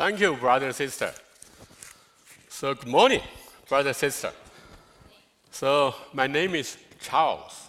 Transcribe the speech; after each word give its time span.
Thank 0.00 0.18
you, 0.18 0.34
brother 0.34 0.64
and 0.64 0.74
sister. 0.74 1.12
So, 2.48 2.72
good 2.72 2.88
morning, 2.88 3.20
brother 3.68 3.90
and 3.90 3.96
sister. 3.96 4.32
So, 5.50 5.94
my 6.14 6.26
name 6.26 6.54
is 6.54 6.78
Charles. 7.02 7.68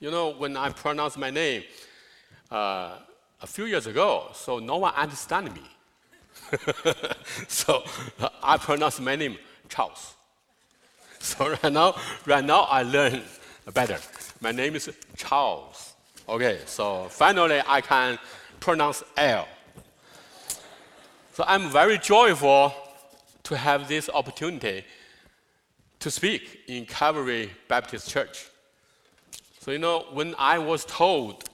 You 0.00 0.10
know, 0.10 0.30
when 0.30 0.56
I 0.56 0.70
pronounce 0.70 1.18
my 1.18 1.28
name 1.28 1.64
uh, 2.50 2.92
a 3.42 3.46
few 3.46 3.66
years 3.66 3.86
ago, 3.86 4.28
so 4.32 4.58
no 4.58 4.78
one 4.78 4.94
understand 4.94 5.52
me. 5.52 5.60
so, 7.46 7.84
I 8.42 8.56
pronounce 8.56 8.98
my 8.98 9.14
name 9.14 9.36
Charles. 9.68 10.14
So 11.20 11.50
right 11.62 11.70
now, 11.70 11.94
right 12.24 12.44
now 12.44 12.60
I 12.70 12.84
learn 12.84 13.20
better. 13.74 13.98
My 14.40 14.50
name 14.50 14.76
is 14.76 14.90
Charles. 15.14 15.92
Okay, 16.26 16.60
so 16.64 17.08
finally 17.10 17.60
I 17.66 17.82
can 17.82 18.18
pronounce 18.60 19.04
L. 19.18 19.46
So 21.36 21.44
I'm 21.46 21.68
very 21.68 21.98
joyful 21.98 22.72
to 23.42 23.58
have 23.58 23.88
this 23.88 24.08
opportunity 24.08 24.86
to 25.98 26.10
speak 26.10 26.60
in 26.66 26.86
Calvary 26.86 27.50
Baptist 27.68 28.08
Church. 28.08 28.46
So, 29.60 29.70
you 29.70 29.78
know, 29.78 30.06
when 30.14 30.34
I 30.38 30.56
was 30.56 30.86
told 30.86 31.44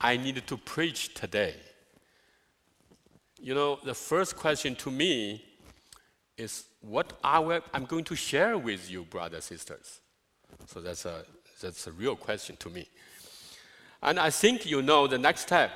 I 0.00 0.16
needed 0.16 0.48
to 0.48 0.56
preach 0.56 1.14
today, 1.14 1.54
you 3.40 3.54
know, 3.54 3.78
the 3.84 3.94
first 3.94 4.34
question 4.34 4.74
to 4.74 4.90
me 4.90 5.44
is 6.36 6.64
what 6.80 7.12
I 7.22 7.38
will, 7.38 7.60
I'm 7.72 7.84
going 7.84 8.02
to 8.06 8.16
share 8.16 8.58
with 8.58 8.90
you, 8.90 9.04
brothers 9.04 9.44
sisters. 9.44 10.00
So 10.66 10.80
that's 10.80 11.04
a, 11.04 11.22
that's 11.62 11.86
a 11.86 11.92
real 11.92 12.16
question 12.16 12.56
to 12.56 12.70
me. 12.70 12.88
And 14.02 14.18
I 14.18 14.30
think 14.30 14.66
you 14.66 14.82
know 14.82 15.06
the 15.06 15.16
next 15.16 15.42
step. 15.42 15.70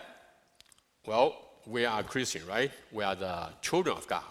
Well, 1.07 1.52
we 1.67 1.85
are 1.85 2.03
Christian, 2.03 2.47
right? 2.47 2.71
We 2.91 3.05
are 3.05 3.15
the 3.15 3.49
children 3.61 3.97
of 3.97 4.07
God. 4.07 4.23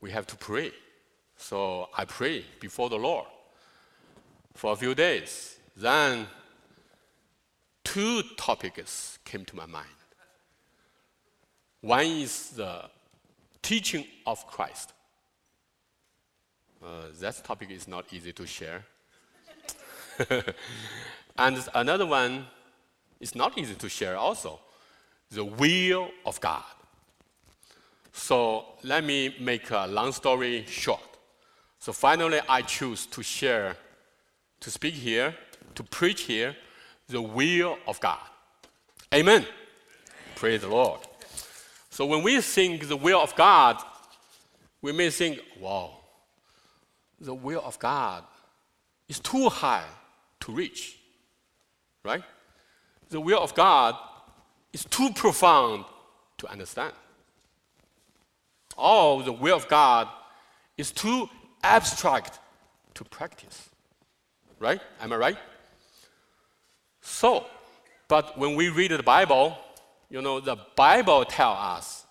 We 0.00 0.10
have 0.10 0.26
to 0.28 0.36
pray. 0.36 0.72
So 1.36 1.88
I 1.96 2.04
pray 2.04 2.44
before 2.60 2.88
the 2.88 2.96
Lord 2.96 3.26
for 4.54 4.72
a 4.72 4.76
few 4.76 4.94
days. 4.94 5.58
Then 5.76 6.26
two 7.84 8.22
topics 8.36 9.18
came 9.24 9.44
to 9.46 9.56
my 9.56 9.66
mind. 9.66 9.88
One 11.80 12.06
is 12.06 12.50
the 12.50 12.84
teaching 13.60 14.06
of 14.26 14.46
Christ. 14.46 14.92
Uh, 16.84 17.02
that 17.20 17.44
topic 17.44 17.70
is 17.70 17.86
not 17.86 18.06
easy 18.12 18.32
to 18.32 18.46
share. 18.46 18.84
and 21.38 21.68
another 21.74 22.06
one 22.06 22.46
is 23.20 23.34
not 23.34 23.56
easy 23.56 23.74
to 23.74 23.88
share 23.88 24.16
also 24.16 24.60
the 25.32 25.44
will 25.44 26.10
of 26.26 26.40
God. 26.40 26.62
So 28.12 28.66
let 28.82 29.02
me 29.02 29.34
make 29.40 29.70
a 29.70 29.86
long 29.86 30.12
story 30.12 30.64
short. 30.68 31.00
So 31.78 31.92
finally, 31.92 32.40
I 32.48 32.62
choose 32.62 33.06
to 33.06 33.22
share, 33.22 33.76
to 34.60 34.70
speak 34.70 34.94
here, 34.94 35.34
to 35.74 35.82
preach 35.82 36.22
here, 36.22 36.54
the 37.08 37.22
will 37.22 37.78
of 37.86 37.98
God. 38.00 38.20
Amen. 39.12 39.46
Praise 40.36 40.60
the 40.60 40.68
Lord. 40.68 41.00
So 41.90 42.06
when 42.06 42.22
we 42.22 42.40
think 42.40 42.88
the 42.88 42.96
will 42.96 43.20
of 43.20 43.34
God, 43.34 43.82
we 44.82 44.92
may 44.92 45.10
think, 45.10 45.40
wow, 45.58 45.96
the 47.20 47.34
will 47.34 47.62
of 47.64 47.78
God 47.78 48.24
is 49.08 49.18
too 49.18 49.48
high 49.48 49.84
to 50.40 50.52
reach, 50.52 50.98
right? 52.04 52.22
The 53.10 53.20
will 53.20 53.42
of 53.42 53.54
God 53.54 53.96
is 54.72 54.84
too 54.84 55.10
profound 55.12 55.84
to 56.38 56.48
understand. 56.50 56.92
Or 58.76 59.22
the 59.22 59.32
will 59.32 59.56
of 59.56 59.68
God 59.68 60.08
is 60.76 60.90
too 60.90 61.28
abstract 61.62 62.38
to 62.94 63.04
practice. 63.04 63.68
Right? 64.58 64.80
Am 65.00 65.12
I 65.12 65.16
right? 65.16 65.38
So, 67.00 67.46
but 68.08 68.38
when 68.38 68.54
we 68.54 68.68
read 68.68 68.92
the 68.92 69.02
Bible, 69.02 69.56
you 70.08 70.22
know, 70.22 70.40
the 70.40 70.56
Bible 70.76 71.24
tells 71.24 71.58
us 71.58 72.06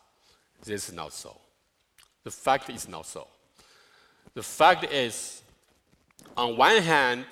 this 0.64 0.90
is 0.90 0.96
not 0.96 1.14
so. 1.14 1.38
The 2.24 2.32
fact 2.32 2.70
is 2.70 2.88
not 2.88 3.06
so. 3.06 3.28
The 4.34 4.44
fact 4.44 4.92
is, 4.92 5.42
on 6.38 6.56
one 6.56 6.82
hand, 6.82 7.26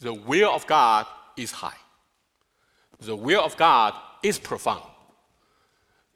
the 0.00 0.14
will 0.14 0.50
of 0.50 0.66
God 0.66 1.06
is 1.36 1.50
high. 1.50 1.76
The 3.00 3.16
will 3.16 3.42
of 3.42 3.56
God 3.56 3.94
is 4.22 4.38
profound. 4.38 4.82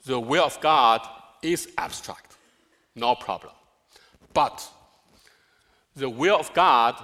The 0.05 0.19
will 0.19 0.44
of 0.44 0.61
God 0.61 1.06
is 1.43 1.69
abstract, 1.78 2.37
no 2.94 3.15
problem. 3.15 3.53
But 4.33 4.69
the 5.94 6.09
will 6.09 6.39
of 6.39 6.53
God 6.55 7.03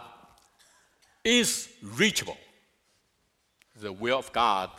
is 1.24 1.68
reachable. 1.82 2.36
The 3.80 3.92
will 3.92 4.18
of 4.18 4.32
God 4.32 4.70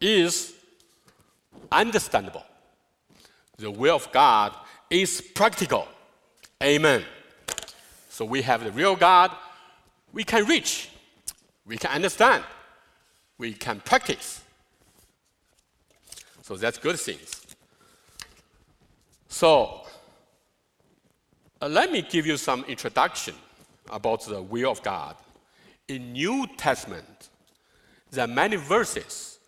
is 0.00 0.54
understandable. 1.70 2.44
The 3.56 3.70
will 3.70 3.96
of 3.96 4.10
God 4.12 4.54
is 4.90 5.20
practical. 5.20 5.88
Amen. 6.62 7.04
So 8.08 8.24
we 8.24 8.42
have 8.42 8.62
the 8.62 8.70
real 8.72 8.94
God, 8.94 9.34
we 10.12 10.22
can 10.22 10.44
reach, 10.44 10.90
we 11.64 11.76
can 11.76 11.90
understand, 11.90 12.44
we 13.42 13.52
can 13.52 13.80
practice. 13.80 14.40
So 16.42 16.54
that's 16.54 16.78
good 16.78 16.98
things. 16.98 17.44
So 19.26 19.80
uh, 21.60 21.66
let 21.68 21.90
me 21.90 22.02
give 22.08 22.24
you 22.24 22.36
some 22.36 22.64
introduction 22.68 23.34
about 23.90 24.24
the 24.26 24.40
will 24.40 24.70
of 24.70 24.80
God. 24.84 25.16
In 25.88 26.12
New 26.12 26.46
Testament, 26.56 27.30
there 28.12 28.26
are 28.26 28.28
many 28.28 28.54
verses 28.54 29.40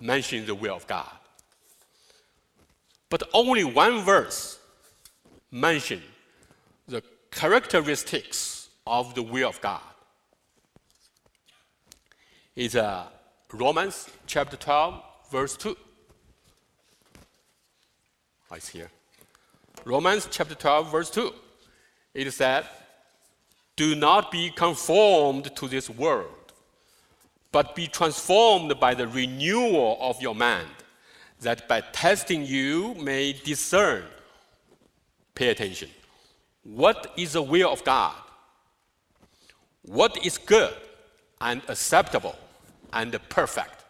mention 0.00 0.46
the 0.46 0.54
will 0.54 0.76
of 0.76 0.86
God. 0.86 1.10
But 3.10 3.24
only 3.32 3.64
one 3.64 4.02
verse 4.04 4.60
mention 5.50 6.02
the 6.86 7.02
characteristics 7.32 8.68
of 8.86 9.16
the 9.16 9.24
will 9.24 9.48
of 9.48 9.60
God 9.60 9.95
is 12.56 12.74
uh, 12.74 13.04
Romans 13.52 14.08
chapter 14.26 14.56
12, 14.56 15.02
verse 15.30 15.56
2. 15.58 15.76
Oh, 18.50 18.54
it's 18.54 18.68
here. 18.68 18.90
Romans 19.84 20.26
chapter 20.30 20.54
12, 20.54 20.90
verse 20.90 21.10
2. 21.10 21.32
It 22.14 22.30
said, 22.32 22.64
Do 23.76 23.94
not 23.94 24.30
be 24.30 24.50
conformed 24.50 25.54
to 25.54 25.68
this 25.68 25.90
world, 25.90 26.52
but 27.52 27.76
be 27.76 27.86
transformed 27.86 28.80
by 28.80 28.94
the 28.94 29.06
renewal 29.06 29.98
of 30.00 30.22
your 30.22 30.34
mind, 30.34 30.68
that 31.42 31.68
by 31.68 31.82
testing 31.92 32.42
you 32.42 32.94
may 32.94 33.34
discern. 33.34 34.04
Pay 35.34 35.48
attention. 35.48 35.90
What 36.62 37.12
is 37.18 37.34
the 37.34 37.42
will 37.42 37.70
of 37.70 37.84
God? 37.84 38.14
What 39.82 40.24
is 40.24 40.38
good 40.38 40.74
and 41.38 41.60
acceptable 41.68 42.34
and 42.96 43.16
perfect. 43.28 43.84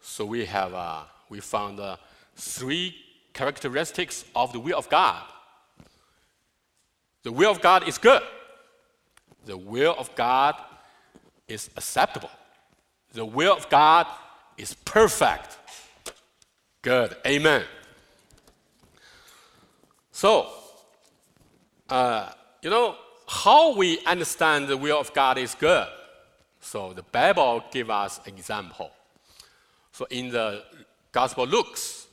So 0.00 0.24
we 0.24 0.44
have 0.44 0.72
uh, 0.72 1.02
we 1.28 1.40
found 1.40 1.80
uh, 1.80 1.96
three 2.36 2.94
characteristics 3.32 4.24
of 4.36 4.52
the 4.52 4.60
will 4.60 4.78
of 4.78 4.88
God. 4.88 5.22
The 7.24 7.32
will 7.32 7.50
of 7.50 7.60
God 7.60 7.88
is 7.88 7.98
good. 7.98 8.22
The 9.46 9.56
will 9.56 9.94
of 9.98 10.14
God 10.14 10.54
is 11.48 11.70
acceptable. 11.76 12.30
The 13.14 13.24
will 13.24 13.56
of 13.56 13.68
God 13.68 14.06
is 14.56 14.74
perfect. 14.74 15.58
Good. 16.82 17.16
Amen. 17.26 17.64
So, 20.12 20.48
uh, 21.88 22.30
you 22.62 22.70
know, 22.70 22.96
how 23.26 23.74
we 23.74 23.98
understand 24.04 24.68
the 24.68 24.76
will 24.76 25.00
of 25.00 25.12
God 25.12 25.38
is 25.38 25.54
good 25.54 25.88
so 26.62 26.92
the 26.94 27.02
Bible 27.02 27.62
give 27.70 27.90
us 27.90 28.20
an 28.24 28.34
example. 28.34 28.90
So 29.90 30.06
in 30.10 30.30
the 30.30 30.62
Gospel 31.10 31.44
Luke's, 31.44 32.06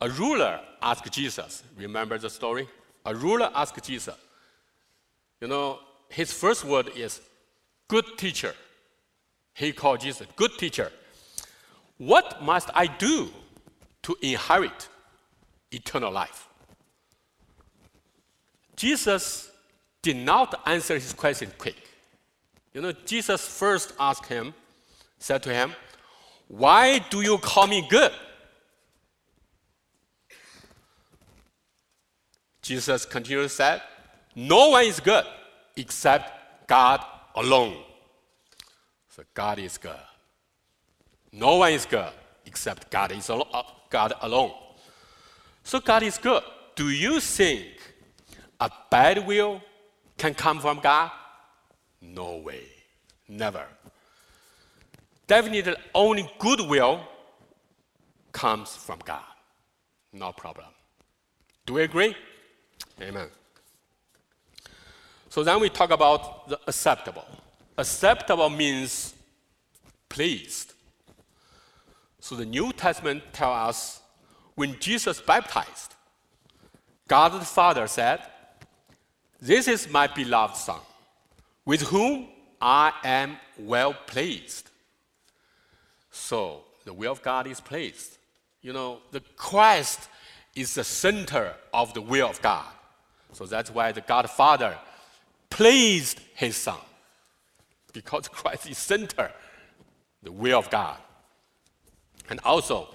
a 0.00 0.08
ruler 0.08 0.58
asked 0.82 1.12
Jesus. 1.12 1.62
Remember 1.76 2.18
the 2.18 2.30
story? 2.30 2.66
A 3.04 3.14
ruler 3.14 3.50
asked 3.54 3.84
Jesus. 3.84 4.16
You 5.40 5.48
know, 5.48 5.78
his 6.08 6.32
first 6.32 6.64
word 6.64 6.88
is 6.96 7.20
good 7.86 8.04
teacher. 8.16 8.54
He 9.54 9.72
called 9.72 10.00
Jesus 10.00 10.26
good 10.34 10.56
teacher. 10.58 10.90
What 11.98 12.42
must 12.42 12.70
I 12.74 12.86
do 12.86 13.28
to 14.02 14.16
inherit 14.22 14.88
eternal 15.70 16.10
life? 16.10 16.48
Jesus 18.76 19.50
did 20.00 20.16
not 20.16 20.62
answer 20.64 20.94
his 20.94 21.12
question 21.12 21.52
quick. 21.58 21.87
You 22.72 22.82
know, 22.82 22.92
Jesus 22.92 23.46
first 23.46 23.92
asked 23.98 24.26
him, 24.26 24.54
said 25.18 25.42
to 25.44 25.52
him, 25.52 25.72
Why 26.48 26.98
do 26.98 27.22
you 27.22 27.38
call 27.38 27.66
me 27.66 27.86
good? 27.88 28.12
Jesus 32.62 33.06
continued 33.06 33.50
said, 33.50 33.80
No 34.34 34.70
one 34.70 34.84
is 34.84 35.00
good 35.00 35.24
except 35.76 36.68
God 36.68 37.02
alone. 37.34 37.76
So 39.08 39.22
God 39.32 39.58
is 39.58 39.78
good. 39.78 39.96
No 41.32 41.56
one 41.56 41.72
is 41.72 41.86
good 41.86 42.12
except 42.46 42.90
God 42.90 43.12
is 43.12 43.30
al- 43.30 43.48
uh, 43.52 43.62
God 43.90 44.12
alone. 44.20 44.52
So 45.64 45.80
God 45.80 46.02
is 46.02 46.18
good. 46.18 46.42
Do 46.76 46.90
you 46.90 47.20
think 47.20 47.66
a 48.60 48.70
bad 48.90 49.26
will 49.26 49.62
can 50.16 50.34
come 50.34 50.60
from 50.60 50.80
God? 50.80 51.10
No 52.00 52.36
way. 52.36 52.64
Never. 53.28 53.66
Definitely 55.26 55.74
only 55.94 56.30
goodwill 56.38 57.00
comes 58.32 58.74
from 58.74 58.98
God. 59.04 59.22
No 60.12 60.32
problem. 60.32 60.66
Do 61.66 61.74
we 61.74 61.82
agree? 61.82 62.16
Amen. 63.00 63.28
So 65.28 65.44
then 65.44 65.60
we 65.60 65.68
talk 65.68 65.90
about 65.90 66.48
the 66.48 66.58
acceptable. 66.66 67.26
Acceptable 67.76 68.48
means 68.48 69.14
pleased. 70.08 70.72
So 72.20 72.34
the 72.34 72.46
New 72.46 72.72
Testament 72.72 73.22
tells 73.32 73.68
us 73.68 74.00
when 74.54 74.78
Jesus 74.80 75.20
baptized, 75.20 75.94
God 77.06 77.32
the 77.32 77.44
Father 77.44 77.86
said, 77.86 78.20
This 79.40 79.68
is 79.68 79.88
my 79.88 80.06
beloved 80.06 80.56
Son, 80.56 80.80
with 81.68 81.82
whom 81.82 82.26
I 82.62 82.94
am 83.04 83.36
well 83.58 83.92
pleased. 83.92 84.70
So 86.10 86.62
the 86.86 86.94
will 86.94 87.12
of 87.12 87.20
God 87.20 87.46
is 87.46 87.60
pleased. 87.60 88.16
You 88.62 88.72
know, 88.72 89.00
the 89.10 89.20
Christ 89.36 90.08
is 90.56 90.74
the 90.74 90.82
center 90.82 91.52
of 91.74 91.92
the 91.92 92.00
will 92.00 92.30
of 92.30 92.40
God. 92.40 92.64
So 93.34 93.44
that's 93.44 93.70
why 93.70 93.92
the 93.92 94.00
God 94.00 94.30
Father 94.30 94.78
pleased 95.50 96.20
his 96.34 96.56
Son. 96.56 96.80
Because 97.92 98.28
Christ 98.28 98.70
is 98.70 98.78
center, 98.78 99.30
the 100.22 100.32
will 100.32 100.58
of 100.58 100.70
God. 100.70 100.96
And 102.30 102.40
also, 102.44 102.88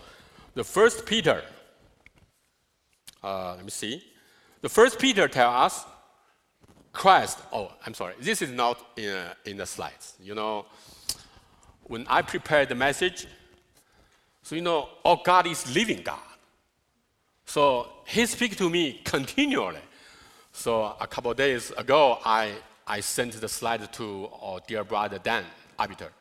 the 0.56 0.64
first 0.64 1.06
Peter, 1.06 1.44
uh, 3.24 3.54
let 3.54 3.64
me 3.64 3.70
see. 3.70 4.04
The 4.62 4.70
first 4.70 4.98
Peter 4.98 5.28
tells 5.28 5.74
us 5.74 5.86
Christ, 6.94 7.40
oh, 7.51 7.72
I'm 7.86 7.95
sorry, 7.95 8.13
this 8.19 8.42
is 8.42 8.51
not 8.51 8.80
in, 8.95 9.10
uh, 9.10 9.34
in 9.45 9.57
the 9.57 9.66
slides. 9.66 10.13
You 10.22 10.36
know, 10.36 10.66
when 11.86 12.06
I 12.07 12.22
prepared 12.22 12.69
the 12.69 12.75
message, 12.75 13.25
so 14.44 14.56
you 14.56 14.62
know, 14.62 14.90
oh, 15.04 15.19
God 15.24 15.48
is 15.48 15.74
living 15.74 16.01
God. 16.04 16.19
So 17.45 17.88
he 18.06 18.25
speaks 18.25 18.56
to 18.57 18.69
me 18.69 19.01
continually. 19.04 19.81
So 20.51 20.95
a 21.00 21.07
couple 21.07 21.34
days 21.34 21.72
ago, 21.72 22.19
I, 22.24 22.54
I 22.86 23.00
sent 23.00 23.34
the 23.34 23.50
slide 23.50 23.92
to 23.94 24.30
our 24.42 24.60
dear 24.68 24.84
brother 24.84 25.18
Dan 25.18 25.44
Arbiter. 25.80 26.12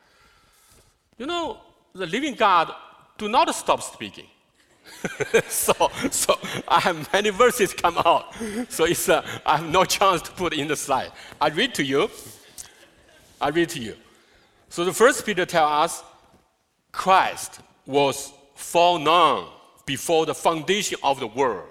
You 1.17 1.27
know, 1.27 1.59
the 1.93 2.07
living 2.07 2.33
God 2.33 2.73
do 3.17 3.29
not 3.29 3.53
stop 3.53 3.83
speaking. 3.83 4.25
so, 5.47 5.91
so 6.11 6.39
I 6.67 6.79
have 6.79 7.11
many 7.11 7.29
verses 7.29 7.73
come 7.73 7.97
out. 7.97 8.33
So 8.69 8.85
it's, 8.85 9.09
uh, 9.09 9.25
I 9.45 9.57
have 9.57 9.69
no 9.69 9.85
chance 9.85 10.21
to 10.23 10.31
put 10.31 10.53
in 10.53 10.67
the 10.67 10.75
slide. 10.75 11.11
I 11.39 11.49
read 11.49 11.73
to 11.75 11.83
you. 11.83 12.09
I 13.41 13.49
read 13.49 13.69
to 13.69 13.79
you. 13.79 13.95
So 14.69 14.85
the 14.85 14.93
first 14.93 15.25
Peter 15.25 15.45
tells 15.45 15.71
us 15.71 16.03
Christ 16.91 17.59
was 17.85 18.33
foreknown 18.55 19.49
before 19.85 20.25
the 20.25 20.33
foundation 20.33 20.97
of 21.03 21.19
the 21.19 21.27
world, 21.27 21.67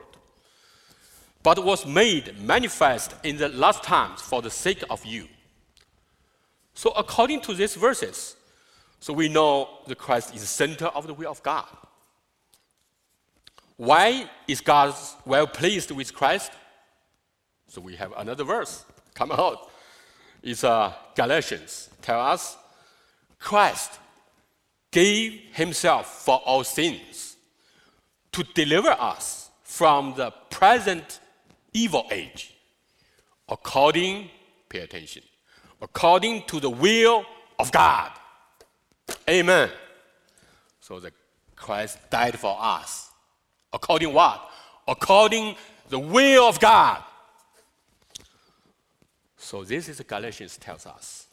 but 1.43 1.65
was 1.65 1.87
made 1.87 2.39
manifest 2.41 3.15
in 3.23 3.39
the 3.39 3.49
last 3.49 3.83
times 3.83 4.21
for 4.21 4.43
the 4.43 4.51
sake 4.51 4.85
of 4.91 5.05
you. 5.07 5.27
So 6.75 6.91
according 6.91 7.41
to 7.43 7.55
these 7.55 7.75
verses, 7.75 8.37
so 9.01 9.13
we 9.13 9.29
know 9.29 9.69
the 9.87 9.95
Christ 9.95 10.35
is 10.35 10.43
the 10.43 10.47
center 10.47 10.87
of 10.87 11.07
the 11.07 11.15
will 11.15 11.31
of 11.31 11.43
God. 11.43 11.67
Why 13.83 14.31
is 14.47 14.61
God 14.61 14.95
well 15.27 15.49
pleased 15.49 15.91
with 15.91 16.15
Christ? 16.15 16.53
So 17.67 17.81
we 17.81 17.97
have 17.97 18.13
another 18.17 18.45
verse 18.45 18.85
come 19.13 19.33
out. 19.33 19.73
It's 20.41 20.63
uh, 20.63 20.93
Galatians. 21.17 21.91
Tell 22.01 22.21
us 22.21 22.57
Christ 23.41 23.99
gave 24.93 25.41
himself 25.55 26.23
for 26.25 26.41
our 26.47 26.63
sins 26.63 27.35
to 28.31 28.45
deliver 28.55 28.91
us 28.91 29.51
from 29.65 30.15
the 30.17 30.31
present 30.49 31.19
evil 31.73 32.07
age, 32.13 32.55
according, 33.49 34.31
pay 34.69 34.79
attention, 34.79 35.25
according 35.81 36.45
to 36.45 36.61
the 36.61 36.71
will 36.71 37.25
of 37.59 37.73
God. 37.73 38.13
Amen. 39.29 39.71
So 40.79 41.01
the 41.01 41.13
Christ 41.57 41.99
died 42.11 42.39
for 42.39 42.57
us. 42.61 43.09
According 43.73 44.13
what? 44.13 44.51
According 44.87 45.57
the 45.89 45.99
will 45.99 46.49
of 46.49 46.59
God. 46.61 47.03
So 49.37 49.65
this 49.65 49.89
is 49.89 50.01
Galatians 50.01 50.57
tells 50.57 50.87
us. 50.87 51.27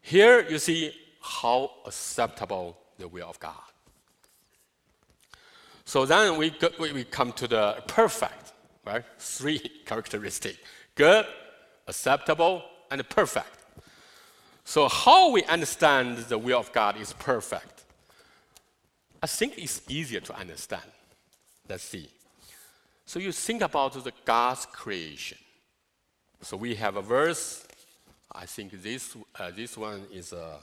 Here 0.00 0.48
you 0.48 0.58
see 0.58 0.92
how 1.20 1.70
acceptable 1.86 2.78
the 2.98 3.08
will 3.08 3.28
of 3.28 3.40
God. 3.40 3.54
So 5.84 6.04
then 6.04 6.36
we, 6.36 6.50
go, 6.50 6.68
we 6.78 7.04
come 7.04 7.32
to 7.32 7.48
the 7.48 7.82
perfect, 7.86 8.52
right? 8.84 9.04
Three 9.18 9.58
characteristics 9.86 10.58
good, 10.98 11.24
acceptable, 11.86 12.62
and 12.90 13.08
perfect. 13.08 13.46
So, 14.64 14.88
how 14.88 15.30
we 15.30 15.44
understand 15.44 16.18
the 16.18 16.36
will 16.36 16.58
of 16.58 16.72
God 16.72 17.00
is 17.00 17.14
perfect? 17.14 17.84
I 19.22 19.26
think 19.26 19.56
it's 19.56 19.80
easier 19.88 20.20
to 20.20 20.36
understand. 20.36 20.82
Let's 21.68 21.84
see. 21.84 22.08
So, 23.04 23.18
you 23.18 23.32
think 23.32 23.62
about 23.62 23.92
the 23.92 24.12
God's 24.24 24.66
creation. 24.66 25.38
So, 26.42 26.56
we 26.56 26.74
have 26.76 26.96
a 26.96 27.02
verse. 27.02 27.66
I 28.32 28.46
think 28.46 28.82
this, 28.82 29.16
uh, 29.38 29.50
this 29.54 29.76
one 29.76 30.04
is, 30.12 30.32
uh, 30.32 30.58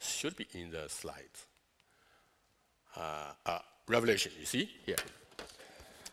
should 0.00 0.36
be 0.36 0.46
in 0.54 0.70
the 0.70 0.88
slide. 0.88 1.24
Uh, 2.96 3.32
uh, 3.44 3.58
Revelation, 3.88 4.32
you 4.38 4.46
see 4.46 4.68
here. 4.84 4.96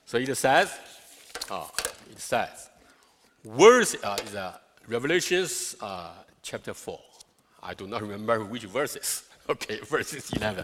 So 0.06 0.18
it 0.18 0.36
says, 0.36 0.78
uh, 1.50 1.66
it 2.12 2.20
says, 2.20 2.70
words 3.44 3.96
uh, 4.04 4.18
is 4.24 4.36
uh, 4.36 4.58
Revelations 4.88 5.76
uh, 5.82 6.12
chapter 6.42 6.74
4. 6.74 7.00
I 7.64 7.74
do 7.74 7.88
not 7.88 8.02
remember 8.08 8.44
which 8.46 8.66
verses. 8.66 9.24
Okay, 9.50 9.80
verses 9.80 10.32
11. 10.32 10.64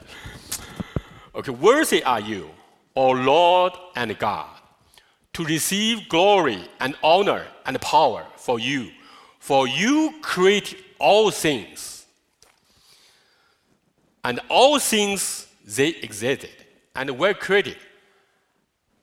Okay, 1.36 1.52
worthy 1.52 2.02
are 2.02 2.22
you, 2.22 2.50
O 3.00 3.12
Lord 3.12 3.72
and 3.96 4.20
God, 4.20 4.50
to 5.32 5.46
receive 5.46 6.10
glory 6.10 6.62
and 6.82 6.98
honor 7.02 7.46
and 7.66 7.80
power 7.80 8.26
for 8.36 8.60
you, 8.60 8.92
for 9.40 9.70
you 9.70 10.16
create 10.22 10.76
all 11.00 11.32
things. 11.32 12.06
And 14.26 14.42
all 14.50 14.80
things 14.80 15.48
they 15.66 15.92
existed 15.92 16.50
and 16.94 17.18
were 17.18 17.34
created 17.34 17.78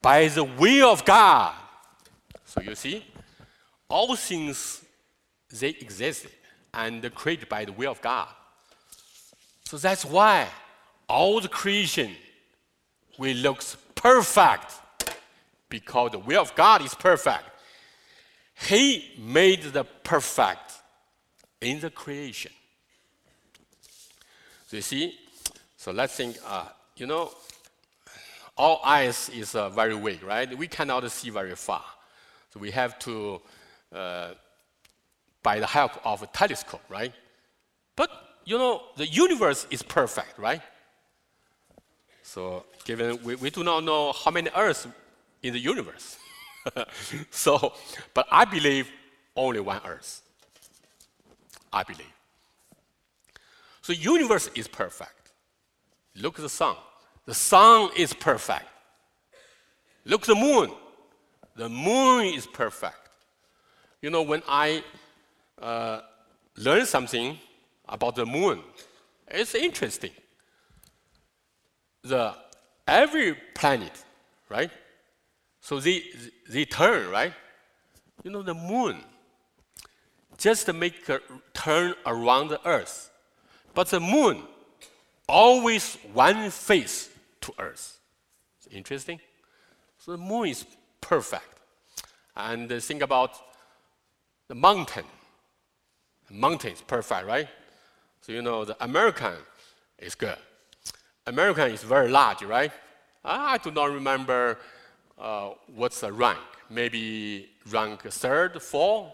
by 0.02 0.28
the 0.28 0.44
will 0.44 0.92
of 0.92 1.06
God. 1.06 1.54
So 2.44 2.60
you 2.60 2.74
see, 2.74 3.02
all 3.88 4.14
things 4.14 4.84
they 5.50 5.70
existed 5.70 6.32
and 6.74 7.14
created 7.14 7.48
by 7.48 7.64
the 7.64 7.72
will 7.72 7.92
of 7.92 8.02
God. 8.02 8.28
So 9.64 9.78
that's 9.78 10.04
why 10.04 10.48
all 11.08 11.40
the 11.40 11.48
creation 11.48 12.14
we 13.18 13.32
looks 13.32 13.78
perfect 13.96 14.72
because 15.68 16.12
the 16.12 16.18
will 16.20 16.40
of 16.40 16.54
God 16.54 16.84
is 16.84 16.94
perfect. 16.94 17.44
He 18.68 19.12
made 19.18 19.62
the 19.64 19.84
perfect 19.84 20.72
in 21.60 21.80
the 21.80 21.90
creation. 21.90 22.52
So 24.68 24.76
you 24.76 24.82
see, 24.82 25.18
so 25.76 25.92
let's 25.92 26.14
think, 26.16 26.36
uh, 26.46 26.68
you 26.96 27.06
know, 27.06 27.32
our 28.56 28.80
eyes 28.84 29.28
is 29.28 29.54
uh, 29.54 29.68
very 29.68 29.94
weak, 29.94 30.24
right? 30.24 30.56
We 30.56 30.66
cannot 30.66 31.08
see 31.10 31.30
very 31.30 31.54
far. 31.54 31.84
So 32.52 32.60
we 32.60 32.70
have 32.70 32.98
to, 33.00 33.40
uh, 33.94 34.30
by 35.42 35.60
the 35.60 35.66
help 35.66 35.92
of 36.04 36.22
a 36.22 36.26
telescope, 36.28 36.82
right? 36.88 37.12
But, 37.94 38.10
you 38.44 38.56
know, 38.56 38.82
the 38.96 39.06
universe 39.06 39.66
is 39.70 39.82
perfect, 39.82 40.38
right? 40.38 40.62
So 42.36 42.66
given 42.84 43.18
we, 43.24 43.34
we 43.36 43.48
do 43.48 43.64
not 43.64 43.82
know 43.82 44.12
how 44.12 44.30
many 44.30 44.50
Earths 44.54 44.86
in 45.42 45.54
the 45.54 45.58
universe. 45.58 46.18
so, 47.30 47.72
but 48.12 48.26
I 48.30 48.44
believe 48.44 48.90
only 49.34 49.60
one 49.60 49.80
Earth. 49.86 50.20
I 51.72 51.82
believe. 51.82 52.12
So 53.80 53.94
universe 53.94 54.50
is 54.54 54.68
perfect. 54.68 55.32
Look 56.14 56.38
at 56.38 56.42
the 56.42 56.50
sun. 56.50 56.76
The 57.24 57.32
sun 57.32 57.88
is 57.96 58.12
perfect. 58.12 58.66
Look 60.04 60.20
at 60.20 60.28
the 60.28 60.34
moon. 60.34 60.72
the 61.54 61.70
moon 61.70 62.26
is 62.26 62.46
perfect. 62.46 63.08
You 64.02 64.10
know, 64.10 64.20
when 64.20 64.42
I 64.46 64.84
uh, 65.58 66.02
learn 66.58 66.84
something 66.84 67.38
about 67.88 68.14
the 68.14 68.26
moon, 68.26 68.60
it's 69.26 69.54
interesting. 69.54 70.10
The 72.08 72.34
every 72.86 73.34
planet, 73.54 73.92
right? 74.48 74.70
So 75.60 75.80
they, 75.80 76.04
they 76.48 76.64
turn, 76.64 77.10
right? 77.10 77.32
You 78.22 78.30
know, 78.30 78.42
the 78.42 78.54
moon 78.54 79.02
just 80.38 80.72
make 80.72 81.08
a 81.08 81.20
turn 81.52 81.94
around 82.04 82.48
the 82.48 82.64
earth. 82.66 83.10
But 83.74 83.88
the 83.88 84.00
moon 84.00 84.42
always 85.28 85.96
one 86.12 86.50
face 86.50 87.10
to 87.40 87.52
earth. 87.58 87.98
It's 88.58 88.74
interesting. 88.74 89.20
So 89.98 90.12
the 90.12 90.18
moon 90.18 90.48
is 90.48 90.64
perfect. 91.00 91.44
And 92.36 92.70
think 92.70 93.02
about 93.02 93.32
the 94.48 94.54
mountain. 94.54 95.04
The 96.28 96.34
mountain 96.34 96.72
is 96.72 96.82
perfect, 96.82 97.26
right? 97.26 97.48
So 98.20 98.32
you 98.32 98.42
know 98.42 98.64
the 98.64 98.76
American 98.82 99.34
is 99.98 100.14
good. 100.14 100.36
American 101.26 101.70
is 101.72 101.82
very 101.82 102.08
large, 102.08 102.42
right? 102.42 102.72
I 103.24 103.58
do 103.58 103.72
not 103.72 103.90
remember 103.90 104.58
uh, 105.18 105.50
what's 105.74 106.00
the 106.00 106.12
rank. 106.12 106.38
Maybe 106.70 107.50
rank 107.70 108.02
third, 108.02 108.62
fourth. 108.62 109.12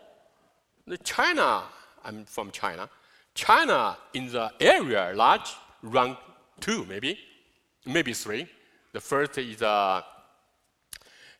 China, 1.04 1.62
I'm 2.04 2.24
from 2.24 2.50
China. 2.50 2.88
China 3.34 3.96
in 4.12 4.30
the 4.30 4.50
area 4.60 5.12
large, 5.14 5.54
rank 5.82 6.18
two 6.60 6.84
maybe, 6.84 7.18
maybe 7.86 8.12
three. 8.12 8.46
The 8.92 9.00
first 9.00 9.38
is, 9.38 9.62
uh, 9.62 10.02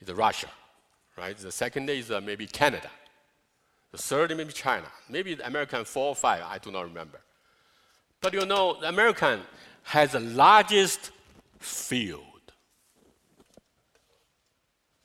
is 0.00 0.11
Russia, 0.12 0.49
right? 1.19 1.37
The 1.37 1.52
second 1.52 1.91
is 1.91 2.11
uh, 2.11 2.21
maybe 2.23 2.47
Canada. 2.47 2.91
The 3.91 3.99
third 3.99 4.35
maybe 4.35 4.52
China. 4.52 4.87
Maybe 5.11 5.38
American 5.45 5.85
four 5.85 6.09
or 6.09 6.14
five, 6.17 6.43
I 6.49 6.57
do 6.57 6.71
not 6.71 6.85
remember. 6.85 7.21
But 8.23 8.33
you 8.35 8.47
know, 8.47 8.81
the 8.81 8.88
American 8.88 9.41
has 9.83 10.12
the 10.12 10.21
largest 10.21 11.11
field. 11.59 12.23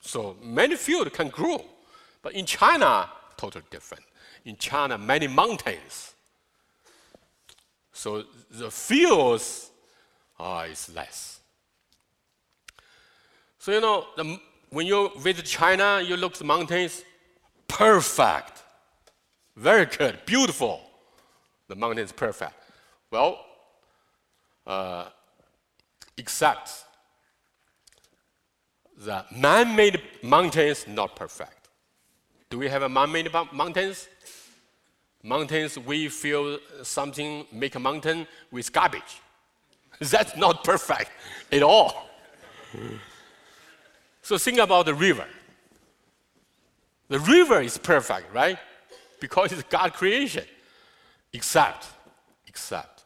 So 0.00 0.36
many 0.42 0.76
fields 0.76 1.10
can 1.12 1.28
grow. 1.28 1.64
But 2.22 2.32
in 2.32 2.46
China, 2.46 3.10
totally 3.36 3.64
different. 3.70 4.04
In 4.44 4.56
China, 4.56 4.96
many 4.96 5.26
mountains. 5.26 6.14
So 7.92 8.22
the 8.50 8.70
fields 8.70 9.70
uh, 10.38 10.66
is 10.70 10.88
less. 10.94 11.40
So 13.58 13.72
you 13.72 13.80
know, 13.80 14.06
the, 14.16 14.38
when 14.70 14.86
you 14.86 15.10
visit 15.18 15.44
China, 15.44 16.00
you 16.00 16.16
look 16.16 16.32
at 16.34 16.38
the 16.38 16.44
mountains, 16.44 17.02
perfect, 17.66 18.62
very 19.56 19.86
good, 19.86 20.20
beautiful. 20.24 20.80
The 21.66 21.74
mountain 21.74 22.04
is 22.04 22.12
perfect. 22.12 22.54
Well, 23.10 23.44
uh, 24.66 25.06
except 26.16 26.84
the 28.98 29.24
man-made 29.34 30.02
mountains 30.22 30.86
not 30.86 31.16
perfect. 31.16 31.68
Do 32.50 32.58
we 32.58 32.68
have 32.68 32.82
a 32.82 32.88
man-made 32.88 33.30
mountains? 33.52 34.08
Mountains, 35.22 35.78
we 35.78 36.08
feel 36.08 36.58
something 36.82 37.46
make 37.52 37.74
a 37.74 37.78
mountain 37.78 38.26
with 38.50 38.72
garbage. 38.72 39.20
That's 40.00 40.36
not 40.36 40.64
perfect 40.64 41.10
at 41.50 41.62
all. 41.62 42.08
so 44.22 44.38
think 44.38 44.58
about 44.58 44.86
the 44.86 44.94
river. 44.94 45.26
The 47.08 47.18
river 47.20 47.60
is 47.62 47.78
perfect, 47.78 48.32
right? 48.32 48.58
Because 49.20 49.52
it's 49.52 49.62
God 49.64 49.94
creation. 49.94 50.44
Except, 51.32 51.86
except, 52.46 52.97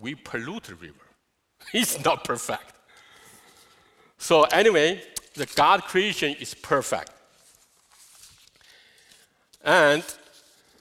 we 0.00 0.14
pollute 0.14 0.64
the 0.64 0.74
river. 0.74 0.94
It's 1.72 2.04
not 2.04 2.24
perfect. 2.24 2.72
So 4.18 4.42
anyway, 4.44 5.02
the 5.34 5.46
God 5.54 5.82
creation 5.84 6.34
is 6.40 6.54
perfect. 6.54 7.10
And 9.64 10.04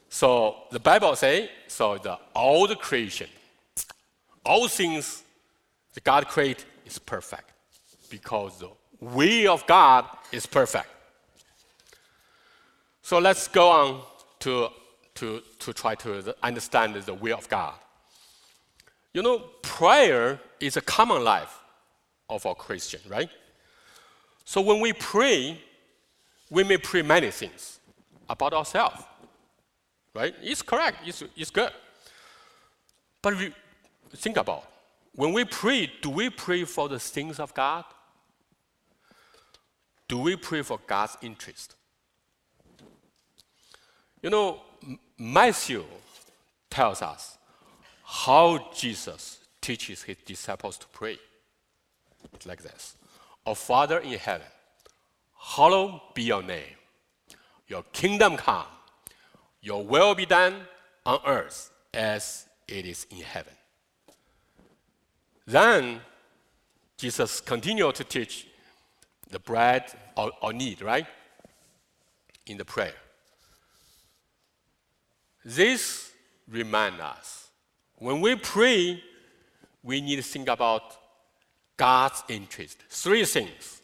so 0.10 0.58
the 0.72 0.80
Bible 0.80 1.16
say, 1.16 1.50
so 1.68 1.98
the 1.98 2.20
all 2.36 2.68
the 2.68 2.76
creation, 2.76 3.28
all 4.46 4.68
things 4.68 5.24
the 5.94 6.02
God 6.02 6.28
create 6.28 6.66
is 6.86 7.00
perfect 7.00 7.52
because 8.10 8.60
the 8.60 8.70
way 9.00 9.48
of 9.48 9.66
God 9.68 10.06
is 10.32 10.46
perfect. 10.46 10.88
So 13.02 13.20
let's 13.20 13.48
go 13.48 13.70
on 13.70 14.02
to, 14.40 14.70
to, 15.16 15.42
to 15.60 15.74
try 15.74 15.96
to 15.96 16.36
understand 16.42 16.96
the 16.96 17.14
will 17.14 17.38
of 17.38 17.50
God. 17.50 17.74
You 19.14 19.22
know, 19.22 19.40
prayer 19.62 20.40
is 20.60 20.76
a 20.76 20.82
common 20.82 21.24
life 21.24 21.60
of 22.30 22.46
a 22.46 22.56
Christian, 22.56 23.02
right? 23.08 23.30
So 24.44 24.62
when 24.62 24.80
we 24.80 24.94
pray, 24.94 25.60
we 26.50 26.64
may 26.64 26.78
pray 26.78 27.02
many 27.04 27.30
things 27.32 27.80
about 28.28 28.54
ourselves, 28.54 29.04
right? 30.16 30.34
It's 30.42 30.62
correct, 30.62 30.98
it's, 31.06 31.24
it's 31.36 31.52
good. 31.52 31.72
But 33.22 33.38
we 33.38 33.54
think 34.16 34.38
about 34.38 34.66
when 35.16 35.32
we 35.32 35.46
pray, 35.46 35.92
do 36.02 36.10
we 36.10 36.30
pray 36.30 36.64
for 36.64 36.90
the 36.90 37.00
things 37.00 37.40
of 37.40 37.54
God? 37.54 37.86
Do 40.08 40.18
we 40.18 40.36
pray 40.36 40.64
for 40.64 40.80
God's 40.88 41.18
interest? 41.22 41.76
You 44.22 44.30
know, 44.30 44.62
Matthew 45.18 45.84
tells 46.70 47.02
us 47.02 47.38
how 48.04 48.70
Jesus 48.76 49.40
teaches 49.62 50.04
his 50.04 50.18
disciples 50.26 50.78
to 50.78 50.88
pray. 50.88 51.18
It's 52.34 52.46
like 52.46 52.62
this 52.62 52.96
Our 53.46 53.56
Father 53.56 54.00
in 54.00 54.14
heaven, 54.20 54.48
hallowed 55.38 56.02
be 56.14 56.24
your 56.24 56.44
name. 56.44 56.78
Your 57.68 57.84
kingdom 57.94 58.38
come. 58.38 58.66
Your 59.62 59.84
will 59.84 60.14
be 60.14 60.26
done 60.26 60.68
on 61.06 61.20
earth 61.26 61.72
as 61.94 62.48
it 62.68 62.86
is 62.86 63.08
in 63.10 63.22
heaven. 63.22 63.54
Then 65.46 66.02
Jesus 66.98 67.40
continued 67.42 67.96
to 67.96 68.04
teach 68.04 68.48
the 69.30 69.40
bread 69.40 69.86
or, 70.16 70.32
or 70.42 70.54
need, 70.54 70.82
right? 70.82 71.08
In 72.46 72.58
the 72.58 72.66
prayer. 72.66 72.94
This 75.44 76.12
reminds 76.48 77.00
us 77.02 77.43
when 78.04 78.20
we 78.20 78.36
pray, 78.36 79.02
we 79.82 80.02
need 80.02 80.18
to 80.18 80.22
think 80.22 80.50
about 80.50 80.84
God's 81.78 82.22
interest. 82.28 82.84
Three 82.90 83.24
things 83.24 83.82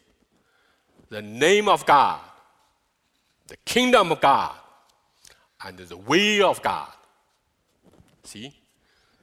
the 1.08 1.22
name 1.22 1.68
of 1.68 1.86
God, 1.86 2.20
the 3.48 3.56
kingdom 3.64 4.12
of 4.12 4.20
God, 4.20 4.52
and 5.64 5.78
the 5.78 5.96
will 5.96 6.50
of 6.50 6.60
God. 6.62 6.88
See? 8.22 8.54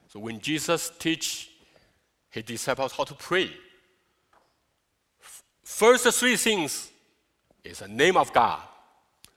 So 0.08 0.20
when 0.20 0.40
Jesus 0.40 0.92
teach 0.98 1.52
his 2.32 2.44
disciples 2.44 2.92
how 2.92 3.04
to 3.04 3.14
pray, 3.14 3.52
first 5.64 6.08
three 6.20 6.38
things 6.38 6.90
is 7.64 7.80
the 7.80 7.88
name 7.88 8.18
of 8.18 8.34
God, 8.34 8.62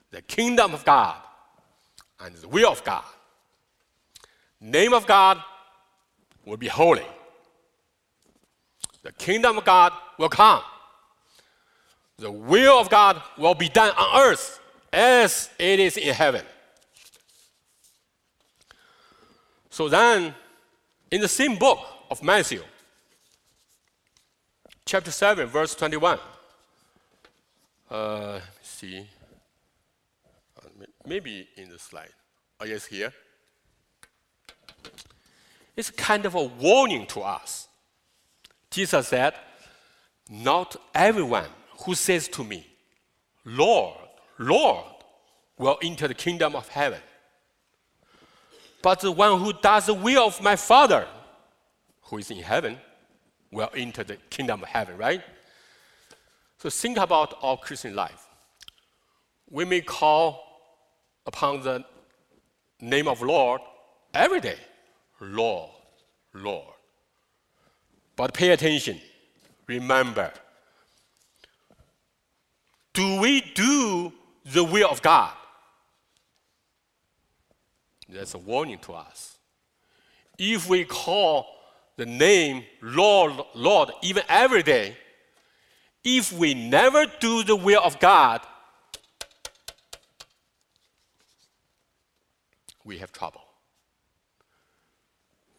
the 0.09 0.23
kingdom 0.23 0.73
of 0.73 0.83
God, 0.83 1.17
and 2.19 2.35
the 2.35 2.47
will 2.47 2.71
of 2.71 2.83
God. 2.83 3.03
Name 4.59 4.93
of 4.93 5.05
God 5.05 5.41
will 6.45 6.57
be 6.57 6.67
holy. 6.67 7.05
The 9.03 9.11
kingdom 9.13 9.57
of 9.57 9.65
God 9.65 9.93
will 10.17 10.29
come. 10.29 10.61
The 12.17 12.31
will 12.31 12.79
of 12.79 12.89
God 12.89 13.21
will 13.37 13.55
be 13.55 13.69
done 13.69 13.91
on 13.97 14.21
earth 14.21 14.59
as 14.93 15.49
it 15.57 15.79
is 15.79 15.97
in 15.97 16.13
heaven. 16.13 16.43
So 19.69 19.89
then, 19.89 20.35
in 21.09 21.21
the 21.21 21.27
same 21.27 21.55
book 21.55 21.79
of 22.09 22.21
Matthew, 22.21 22.63
chapter 24.85 25.11
7, 25.11 25.47
verse 25.47 25.73
21, 25.73 26.19
uh, 27.89 28.39
see, 28.61 29.07
uh, 30.57 30.67
maybe 31.05 31.47
in 31.55 31.69
the 31.69 31.79
slide. 31.79 32.13
Oh, 32.59 32.65
yes, 32.65 32.85
here. 32.85 33.13
It's 35.81 35.89
kind 35.89 36.27
of 36.27 36.35
a 36.35 36.43
warning 36.43 37.07
to 37.07 37.21
us. 37.21 37.67
Jesus 38.69 39.07
said, 39.07 39.33
Not 40.29 40.75
everyone 40.93 41.47
who 41.83 41.95
says 41.95 42.27
to 42.27 42.43
me, 42.43 42.67
Lord, 43.45 43.97
Lord, 44.37 44.85
will 45.57 45.79
enter 45.81 46.07
the 46.07 46.13
kingdom 46.13 46.55
of 46.55 46.67
heaven, 46.67 46.99
but 48.83 48.99
the 48.99 49.11
one 49.11 49.39
who 49.39 49.53
does 49.53 49.87
the 49.87 49.95
will 49.95 50.27
of 50.27 50.39
my 50.43 50.55
Father, 50.55 51.07
who 52.03 52.19
is 52.19 52.29
in 52.29 52.43
heaven, 52.43 52.77
will 53.51 53.71
enter 53.75 54.03
the 54.03 54.17
kingdom 54.29 54.61
of 54.61 54.69
heaven, 54.69 54.95
right? 54.97 55.23
So 56.59 56.69
think 56.69 56.99
about 56.99 57.39
our 57.41 57.57
Christian 57.57 57.95
life. 57.95 58.27
we 59.49 59.65
may 59.65 59.81
call 59.81 60.43
upon 61.25 61.63
the 61.63 61.83
name 62.79 63.07
of 63.07 63.23
Lord 63.23 63.61
every 64.13 64.41
day. 64.41 64.59
Lord, 65.21 65.69
Lord. 66.33 66.73
But 68.15 68.33
pay 68.33 68.49
attention. 68.49 68.99
Remember. 69.67 70.31
Do 72.93 73.21
we 73.21 73.41
do 73.41 74.11
the 74.45 74.63
will 74.63 74.89
of 74.89 75.01
God? 75.01 75.31
That's 78.09 78.33
a 78.33 78.37
warning 78.37 78.79
to 78.79 78.93
us. 78.93 79.37
If 80.37 80.67
we 80.67 80.83
call 80.83 81.45
the 81.95 82.05
name 82.05 82.65
Lord, 82.81 83.33
Lord, 83.53 83.91
even 84.01 84.23
every 84.27 84.63
day, 84.63 84.97
if 86.03 86.33
we 86.33 86.53
never 86.53 87.05
do 87.19 87.43
the 87.43 87.55
will 87.55 87.81
of 87.83 87.99
God, 87.99 88.41
we 92.83 92.97
have 92.97 93.11
trouble. 93.11 93.40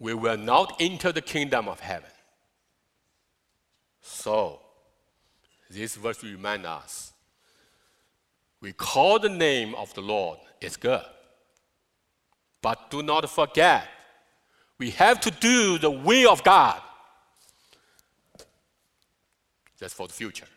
We 0.03 0.15
will 0.15 0.37
not 0.37 0.79
enter 0.81 1.13
the 1.13 1.21
kingdom 1.21 1.69
of 1.69 1.79
heaven. 1.79 2.11
So, 4.01 4.59
this 5.71 5.95
verse 5.95 6.25
reminds 6.25 6.67
us 6.67 7.13
we 8.61 8.73
call 8.73 9.21
the 9.21 9.29
name 9.29 9.77
of 9.77 9.95
the 9.95 10.01
Lord, 10.01 10.41
it's 10.61 10.77
good. 10.77 11.05
But 12.61 12.91
do 12.91 13.05
not 13.05 13.31
forget, 13.31 13.87
we 14.77 14.91
have 14.91 15.21
to 15.21 15.31
do 15.31 15.79
the 15.79 15.91
will 15.93 16.33
of 16.33 16.43
God. 16.43 16.83
That's 19.79 19.95
for 19.95 20.09
the 20.09 20.15
future. 20.15 20.49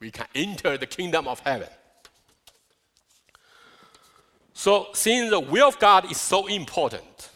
We 0.00 0.10
can 0.10 0.26
enter 0.34 0.78
the 0.78 0.86
kingdom 0.86 1.28
of 1.28 1.40
heaven. 1.40 1.68
So, 4.54 4.88
since 4.94 5.28
the 5.28 5.40
will 5.40 5.68
of 5.68 5.78
God 5.78 6.10
is 6.10 6.18
so 6.18 6.46
important, 6.46 7.29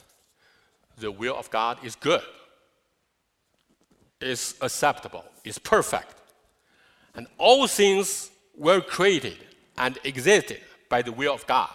the 0.99 1.11
will 1.11 1.37
of 1.37 1.51
God 1.51 1.79
is 1.85 1.97
good, 1.97 2.23
is 4.21 4.55
acceptable, 4.61 5.25
is 5.45 5.59
perfect, 5.59 6.15
and 7.15 7.27
all 7.39 7.67
things 7.67 8.31
were 8.57 8.81
created 8.81 9.39
and 9.77 9.99
existed 10.05 10.61
by 10.89 11.03
the 11.03 11.13
will 11.13 11.35
of 11.35 11.47
God. 11.47 11.71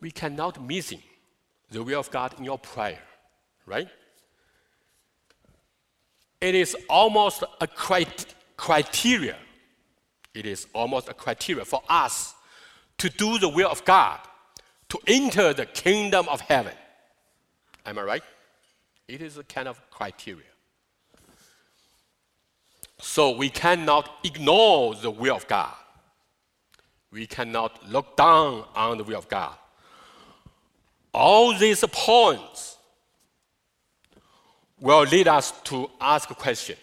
We 0.00 0.10
cannot 0.10 0.62
missing 0.62 1.02
the 1.70 1.82
will 1.82 2.00
of 2.00 2.10
God 2.10 2.34
in 2.38 2.44
your 2.44 2.58
prayer, 2.58 3.00
right? 3.66 3.88
It 6.40 6.54
is 6.54 6.76
almost 6.88 7.44
a 7.60 7.66
criteria. 8.56 9.36
It 10.34 10.46
is 10.46 10.66
almost 10.72 11.08
a 11.08 11.14
criteria 11.14 11.64
for 11.64 11.82
us 11.88 12.34
to 12.98 13.10
do 13.10 13.38
the 13.38 13.48
will 13.48 13.68
of 13.68 13.84
God, 13.84 14.20
to 14.88 14.98
enter 15.06 15.52
the 15.52 15.66
kingdom 15.66 16.28
of 16.28 16.40
heaven. 16.40 16.74
Am 17.86 17.98
I 17.98 18.02
right? 18.02 18.22
It 19.08 19.22
is 19.22 19.38
a 19.38 19.44
kind 19.44 19.68
of 19.68 19.80
criteria. 19.90 20.44
So 23.00 23.30
we 23.30 23.48
cannot 23.48 24.10
ignore 24.24 24.94
the 24.94 25.10
will 25.10 25.34
of 25.34 25.48
God. 25.48 25.74
We 27.10 27.26
cannot 27.26 27.88
look 27.90 28.16
down 28.16 28.64
on 28.74 28.98
the 28.98 29.04
will 29.04 29.18
of 29.18 29.28
God. 29.28 29.54
All 31.12 31.56
these 31.58 31.84
points 31.90 32.76
will 34.78 35.02
lead 35.02 35.28
us 35.28 35.52
to 35.64 35.90
ask 36.00 36.30
a 36.30 36.34
question 36.34 36.76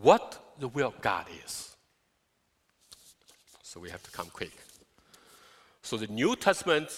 what 0.00 0.54
the 0.58 0.68
will 0.68 0.88
of 0.88 1.00
God 1.00 1.26
is. 1.44 1.76
So 3.62 3.80
we 3.80 3.90
have 3.90 4.02
to 4.02 4.10
come 4.10 4.28
quick. 4.32 4.52
So 5.82 5.96
the 5.96 6.06
New 6.06 6.36
Testament, 6.36 6.88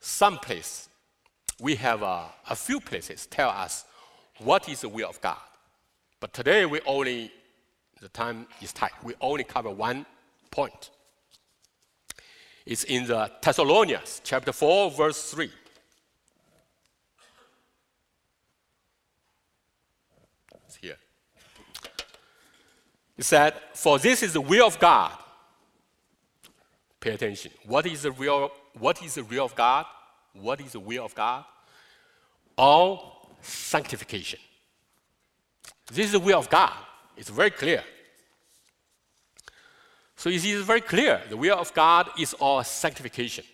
some 0.00 0.38
place, 0.38 0.88
we 1.62 1.76
have 1.76 2.02
a, 2.02 2.24
a 2.50 2.56
few 2.56 2.80
places 2.80 3.26
tell 3.26 3.48
us 3.48 3.84
what 4.38 4.68
is 4.68 4.80
the 4.80 4.88
will 4.88 5.08
of 5.08 5.20
God. 5.20 5.36
But 6.18 6.32
today 6.32 6.66
we 6.66 6.80
only, 6.84 7.30
the 8.00 8.08
time 8.08 8.48
is 8.60 8.72
tight, 8.72 8.90
we 9.04 9.14
only 9.20 9.44
cover 9.44 9.70
one 9.70 10.04
point. 10.50 10.90
It's 12.66 12.82
in 12.82 13.06
the 13.06 13.30
Thessalonians, 13.40 14.20
chapter 14.24 14.52
4, 14.52 14.90
verse 14.90 15.30
3. 15.30 15.50
It's 20.66 20.76
here. 20.76 20.96
It 23.16 23.24
said, 23.24 23.54
For 23.74 24.00
this 24.00 24.24
is 24.24 24.32
the 24.32 24.40
will 24.40 24.66
of 24.66 24.80
God. 24.80 25.12
Pay 26.98 27.10
attention. 27.12 27.52
What 27.66 27.86
is 27.86 28.02
the 28.02 28.10
will, 28.10 28.50
what 28.76 29.00
is 29.02 29.14
the 29.14 29.22
will 29.22 29.44
of 29.44 29.54
God? 29.54 29.86
What 30.34 30.60
is 30.60 30.72
the 30.72 30.80
will 30.80 31.04
of 31.04 31.14
God? 31.14 31.44
All 32.56 33.28
sanctification. 33.40 34.38
This 35.92 36.06
is 36.06 36.12
the 36.12 36.20
will 36.20 36.38
of 36.38 36.48
God. 36.48 36.72
It's 37.16 37.28
very 37.28 37.50
clear. 37.50 37.82
So 40.16 40.30
see, 40.30 40.52
it's 40.52 40.66
very 40.66 40.80
clear. 40.80 41.20
The 41.28 41.36
will 41.36 41.58
of 41.58 41.74
God 41.74 42.10
is 42.18 42.34
our 42.40 42.64
sanctification. 42.64 43.44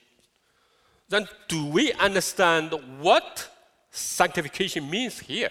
Then, 1.08 1.26
do 1.48 1.64
we 1.64 1.92
understand 1.94 2.74
what 3.00 3.48
sanctification 3.90 4.88
means 4.90 5.18
here? 5.18 5.50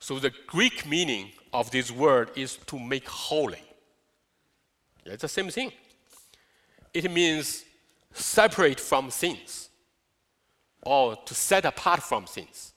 So, 0.00 0.18
the 0.18 0.32
Greek 0.48 0.86
meaning 0.86 1.30
of 1.52 1.70
this 1.70 1.92
word 1.92 2.30
is 2.34 2.56
to 2.66 2.78
make 2.78 3.08
holy. 3.08 3.62
It's 5.04 5.22
the 5.22 5.28
same 5.28 5.50
thing. 5.50 5.72
It 6.92 7.10
means 7.10 7.64
separate 8.12 8.80
from 8.80 9.10
sins 9.10 9.67
or 10.88 11.16
to 11.16 11.34
set 11.34 11.66
apart 11.66 12.02
from 12.02 12.26
sins. 12.26 12.72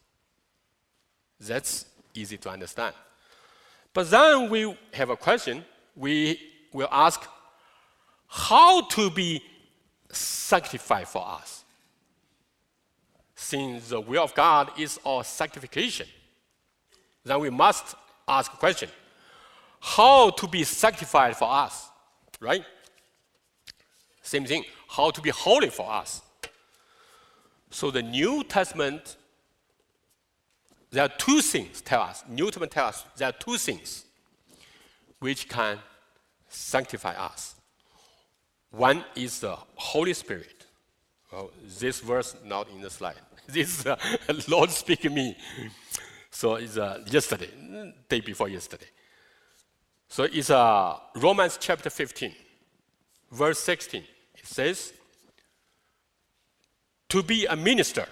That's 1.40 1.86
easy 2.14 2.36
to 2.40 2.50
understand. 2.50 2.94
But 3.94 4.12
then 4.12 4.50
we 4.50 4.78
have 4.94 5.10
a 5.10 5.16
question. 5.16 5.64
We 5.96 6.38
will 6.74 6.90
ask 6.92 7.22
how 8.28 8.82
to 8.82 9.10
be 9.10 9.42
sanctified 10.12 11.08
for 11.08 11.26
us. 11.26 11.64
Since 13.34 13.90
the 13.90 14.02
will 14.02 14.24
of 14.24 14.36
God 14.36 14.72
is 14.78 15.00
our 15.06 15.24
sanctification, 15.24 16.08
then 17.24 17.40
we 17.40 17.50
must 17.50 17.96
ask 18.28 18.52
a 18.54 18.58
question 18.58 18.90
how 19.80 20.32
to 20.32 20.48
be 20.50 20.66
sanctified 20.66 21.38
for 21.38 21.50
us, 21.50 21.90
right? 22.42 22.66
Same 24.22 24.46
thing, 24.46 24.66
how 24.90 25.12
to 25.12 25.22
be 25.22 25.30
holy 25.30 25.70
for 25.70 25.90
us. 25.90 26.22
So 27.72 27.90
the 27.90 28.04
New 28.04 28.44
Testament, 28.44 29.16
there 30.92 31.06
are 31.06 31.10
two 31.18 31.42
things 31.42 31.82
tell 31.82 32.02
us. 32.02 32.24
New 32.30 32.46
Testament 32.46 32.72
tells 32.74 32.96
us 32.96 33.06
there 33.16 33.30
are 33.30 33.34
two 33.34 33.58
things 33.58 34.06
which 35.20 35.48
can 35.48 35.80
sanctify 36.50 37.14
us. 37.14 37.56
One 38.72 39.04
is 39.16 39.40
the 39.40 39.58
Holy 39.76 40.14
Spirit. 40.14 40.66
Well, 41.32 41.52
this 41.80 42.02
verse 42.02 42.36
not 42.46 42.70
in 42.70 42.82
the 42.82 42.90
slide. 42.90 43.16
This 43.48 43.80
is 43.80 43.86
uh, 43.86 43.98
Lord 44.48 44.70
speaking 44.70 45.14
me. 45.14 45.36
So 46.30 46.56
it's 46.56 46.78
uh, 46.78 47.04
yesterday, 47.08 47.50
day 48.08 48.22
before 48.22 48.48
yesterday. 48.48 48.86
So 50.08 50.24
it's 50.24 50.50
uh, 50.50 50.98
Romans 51.16 51.58
chapter 51.60 51.90
15, 51.90 52.34
verse 53.32 53.60
16. 53.60 54.04
It 54.36 54.46
says, 54.46 54.94
to 57.12 57.22
be 57.22 57.46
a 57.46 57.58
minister 57.58 58.08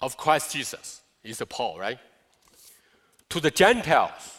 of 0.00 0.16
Christ 0.16 0.50
Jesus 0.50 1.02
is 1.22 1.42
Paul, 1.46 1.78
right? 1.78 1.98
To 3.28 3.38
the 3.38 3.50
Gentiles 3.50 4.38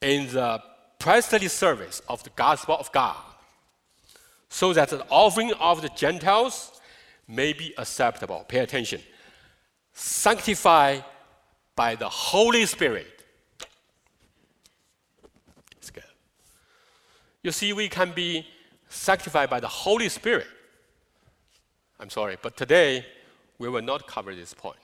in 0.00 0.26
the 0.32 0.60
priestly 0.98 1.46
service 1.46 2.02
of 2.08 2.24
the 2.24 2.30
gospel 2.30 2.76
of 2.76 2.90
God, 2.90 3.14
so 4.48 4.72
that 4.72 4.88
the 4.88 5.06
offering 5.10 5.52
of 5.60 5.80
the 5.80 5.90
Gentiles 5.90 6.80
may 7.28 7.52
be 7.52 7.72
acceptable. 7.78 8.44
Pay 8.48 8.58
attention. 8.58 9.00
Sanctified 9.92 11.04
by 11.76 11.94
the 11.94 12.08
Holy 12.08 12.66
Spirit. 12.66 13.06
It's 15.76 15.90
good. 15.90 16.02
You 17.44 17.52
see, 17.52 17.72
we 17.72 17.88
can 17.88 18.10
be 18.10 18.44
sanctified 18.88 19.48
by 19.48 19.60
the 19.60 19.68
Holy 19.68 20.08
Spirit. 20.08 20.48
I'm 22.00 22.08
sorry, 22.08 22.38
but 22.40 22.56
today 22.56 23.04
we 23.58 23.68
will 23.68 23.82
not 23.82 24.06
cover 24.06 24.34
this 24.34 24.54
point. 24.54 24.78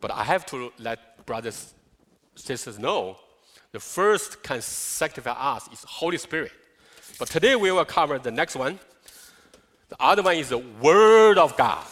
But 0.00 0.12
I 0.12 0.22
have 0.22 0.46
to 0.46 0.72
let 0.78 1.26
brothers, 1.26 1.74
sisters 2.36 2.78
know 2.78 3.16
the 3.72 3.80
first 3.80 4.42
can 4.42 4.60
sanctify 4.60 5.32
us 5.32 5.68
is 5.72 5.82
Holy 5.84 6.18
Spirit. 6.18 6.52
But 7.18 7.28
today 7.28 7.56
we 7.56 7.72
will 7.72 7.84
cover 7.84 8.18
the 8.18 8.30
next 8.30 8.54
one. 8.54 8.78
The 9.88 9.96
other 9.98 10.22
one 10.22 10.36
is 10.36 10.50
the 10.50 10.58
Word 10.58 11.38
of 11.38 11.56
God. 11.56 11.84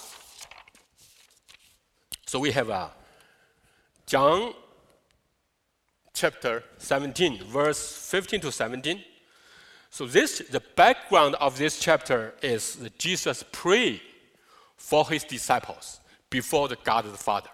So 2.26 2.38
we 2.38 2.52
have 2.52 2.70
uh, 2.70 2.88
John 4.06 4.54
chapter 6.14 6.62
17, 6.78 7.44
verse 7.44 8.08
15 8.10 8.40
to 8.42 8.52
17. 8.52 9.02
So 9.90 10.06
this, 10.06 10.38
the 10.38 10.62
background 10.76 11.34
of 11.40 11.58
this 11.58 11.80
chapter 11.80 12.34
is 12.42 12.76
that 12.76 12.96
Jesus 12.98 13.44
prayed 13.50 14.00
for 14.76 15.08
his 15.08 15.24
disciples 15.24 16.00
before 16.30 16.68
the 16.68 16.76
God 16.84 17.04
the 17.04 17.10
Father. 17.10 17.50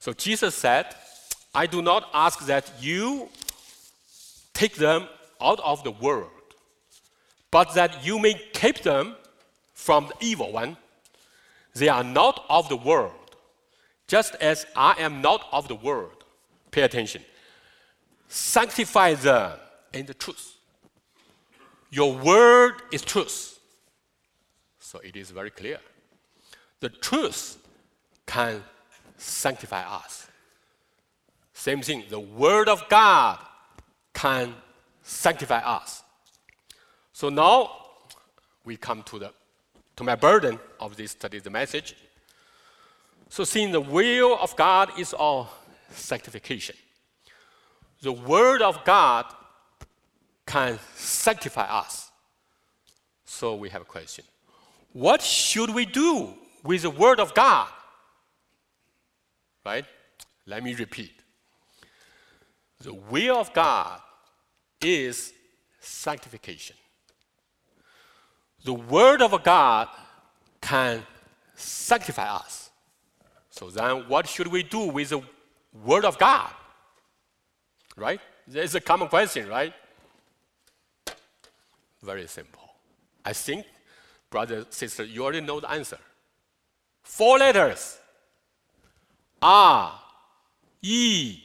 So 0.00 0.12
Jesus 0.12 0.54
said, 0.54 0.86
I 1.54 1.66
do 1.66 1.80
not 1.80 2.08
ask 2.12 2.46
that 2.46 2.70
you 2.80 3.28
take 4.52 4.74
them 4.74 5.06
out 5.40 5.60
of 5.60 5.84
the 5.84 5.92
world, 5.92 6.30
but 7.50 7.72
that 7.74 8.04
you 8.04 8.18
may 8.18 8.34
keep 8.52 8.80
them 8.80 9.14
from 9.74 10.08
the 10.08 10.26
evil 10.26 10.50
one. 10.50 10.76
They 11.74 11.88
are 11.88 12.04
not 12.04 12.44
of 12.48 12.68
the 12.68 12.76
world, 12.76 13.36
just 14.08 14.34
as 14.36 14.66
I 14.74 14.94
am 14.98 15.22
not 15.22 15.46
of 15.52 15.68
the 15.68 15.76
world. 15.76 16.24
Pay 16.72 16.82
attention. 16.82 17.22
Sanctify 18.28 19.14
them 19.14 19.58
in 19.92 20.06
the 20.06 20.14
truth. 20.14 20.56
Your 21.92 22.16
word 22.16 22.82
is 22.90 23.02
truth. 23.02 23.60
So 24.80 24.98
it 25.00 25.14
is 25.14 25.30
very 25.30 25.50
clear. 25.50 25.78
The 26.80 26.88
truth 26.88 27.58
can 28.26 28.64
sanctify 29.18 29.82
us. 29.82 30.26
Same 31.52 31.82
thing, 31.82 32.04
the 32.08 32.18
Word 32.18 32.68
of 32.68 32.88
God 32.88 33.38
can 34.14 34.54
sanctify 35.02 35.58
us. 35.58 36.02
So 37.12 37.28
now 37.28 37.70
we 38.64 38.76
come 38.76 39.02
to, 39.04 39.18
the, 39.18 39.32
to 39.96 40.02
my 40.02 40.16
burden 40.16 40.58
of 40.80 40.96
this 40.96 41.12
study, 41.12 41.38
the 41.38 41.50
message. 41.50 41.94
So, 43.28 43.44
seeing 43.44 43.70
the 43.70 43.80
will 43.80 44.36
of 44.40 44.56
God 44.56 44.98
is 44.98 45.12
all 45.12 45.48
sanctification. 45.90 46.76
The 48.02 48.12
Word 48.12 48.60
of 48.60 48.84
God 48.84 49.26
can 50.52 50.78
sanctify 50.96 51.62
us. 51.62 52.10
So, 53.24 53.54
we 53.54 53.70
have 53.70 53.80
a 53.80 53.86
question 53.86 54.24
What 54.92 55.22
should 55.22 55.70
we 55.70 55.86
do 55.86 56.34
with 56.62 56.82
the 56.82 56.90
Word 56.90 57.20
of 57.20 57.32
God? 57.32 57.68
Right? 59.64 59.86
Let 60.46 60.62
me 60.62 60.74
repeat. 60.74 61.14
The 62.82 62.92
will 62.92 63.38
of 63.38 63.52
God 63.54 64.00
is 64.82 65.32
sanctification. 65.80 66.76
The 68.64 68.74
Word 68.74 69.22
of 69.22 69.42
God 69.42 69.88
can 70.60 71.02
sanctify 71.54 72.28
us. 72.28 72.70
So 73.48 73.70
then, 73.70 74.08
what 74.08 74.28
should 74.28 74.48
we 74.48 74.62
do 74.62 74.80
with 74.80 75.08
the 75.10 75.22
Word 75.84 76.04
of 76.04 76.18
God? 76.18 76.50
Right? 77.96 78.20
There's 78.46 78.74
a 78.74 78.80
common 78.80 79.08
question, 79.08 79.48
right? 79.48 79.72
Very 82.02 82.26
simple. 82.26 82.62
I 83.24 83.32
think, 83.32 83.64
brother, 84.28 84.66
sister, 84.70 85.04
you 85.04 85.22
already 85.22 85.40
know 85.40 85.60
the 85.60 85.70
answer. 85.70 85.98
Four 87.02 87.38
letters 87.38 87.98
R, 89.40 89.92
E, 90.82 91.38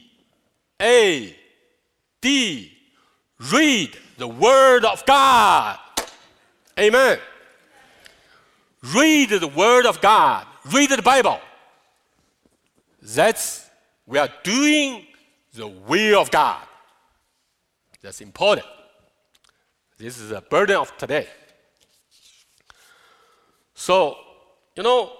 A, 0.80 1.36
D. 2.20 2.72
Read 3.52 3.96
the 4.16 4.26
Word 4.26 4.84
of 4.84 5.04
God. 5.06 5.78
Amen. 6.78 7.18
Read 8.94 9.30
the 9.30 9.48
Word 9.48 9.86
of 9.86 10.00
God. 10.00 10.46
Read 10.72 10.90
the 10.90 11.02
Bible. 11.02 11.40
That's, 13.02 13.68
we 14.06 14.18
are 14.18 14.28
doing 14.42 15.06
the 15.54 15.68
will 15.68 16.20
of 16.20 16.30
God. 16.30 16.64
That's 18.00 18.20
important. 18.20 18.66
This 19.98 20.18
is 20.18 20.30
a 20.30 20.40
burden 20.40 20.76
of 20.76 20.96
today. 20.96 21.26
So, 23.74 24.16
you 24.76 24.84
know, 24.84 25.12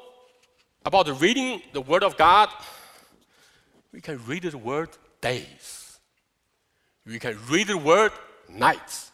about 0.84 1.20
reading 1.20 1.62
the 1.72 1.80
Word 1.80 2.04
of 2.04 2.16
God, 2.16 2.48
we 3.92 4.00
can 4.00 4.24
read 4.24 4.44
the 4.44 4.56
Word 4.56 4.90
days. 5.20 5.98
We 7.04 7.18
can 7.18 7.36
read 7.48 7.66
the 7.66 7.76
Word 7.76 8.12
nights. 8.48 9.10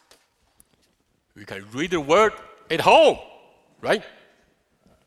We 1.35 1.45
can 1.45 1.65
read 1.73 1.91
the 1.91 1.99
Word 1.99 2.33
at 2.69 2.81
home, 2.81 3.17
right? 3.81 4.03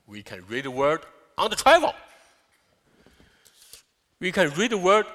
We 0.09 0.23
can 0.23 0.42
read 0.49 0.64
the 0.64 0.73
Word 0.73 1.03
on 1.37 1.51
the 1.51 1.57
travel. 1.57 1.94
We 4.18 4.33
can 4.33 4.51
read 4.51 4.73
the 4.73 4.79
Word 4.79 5.07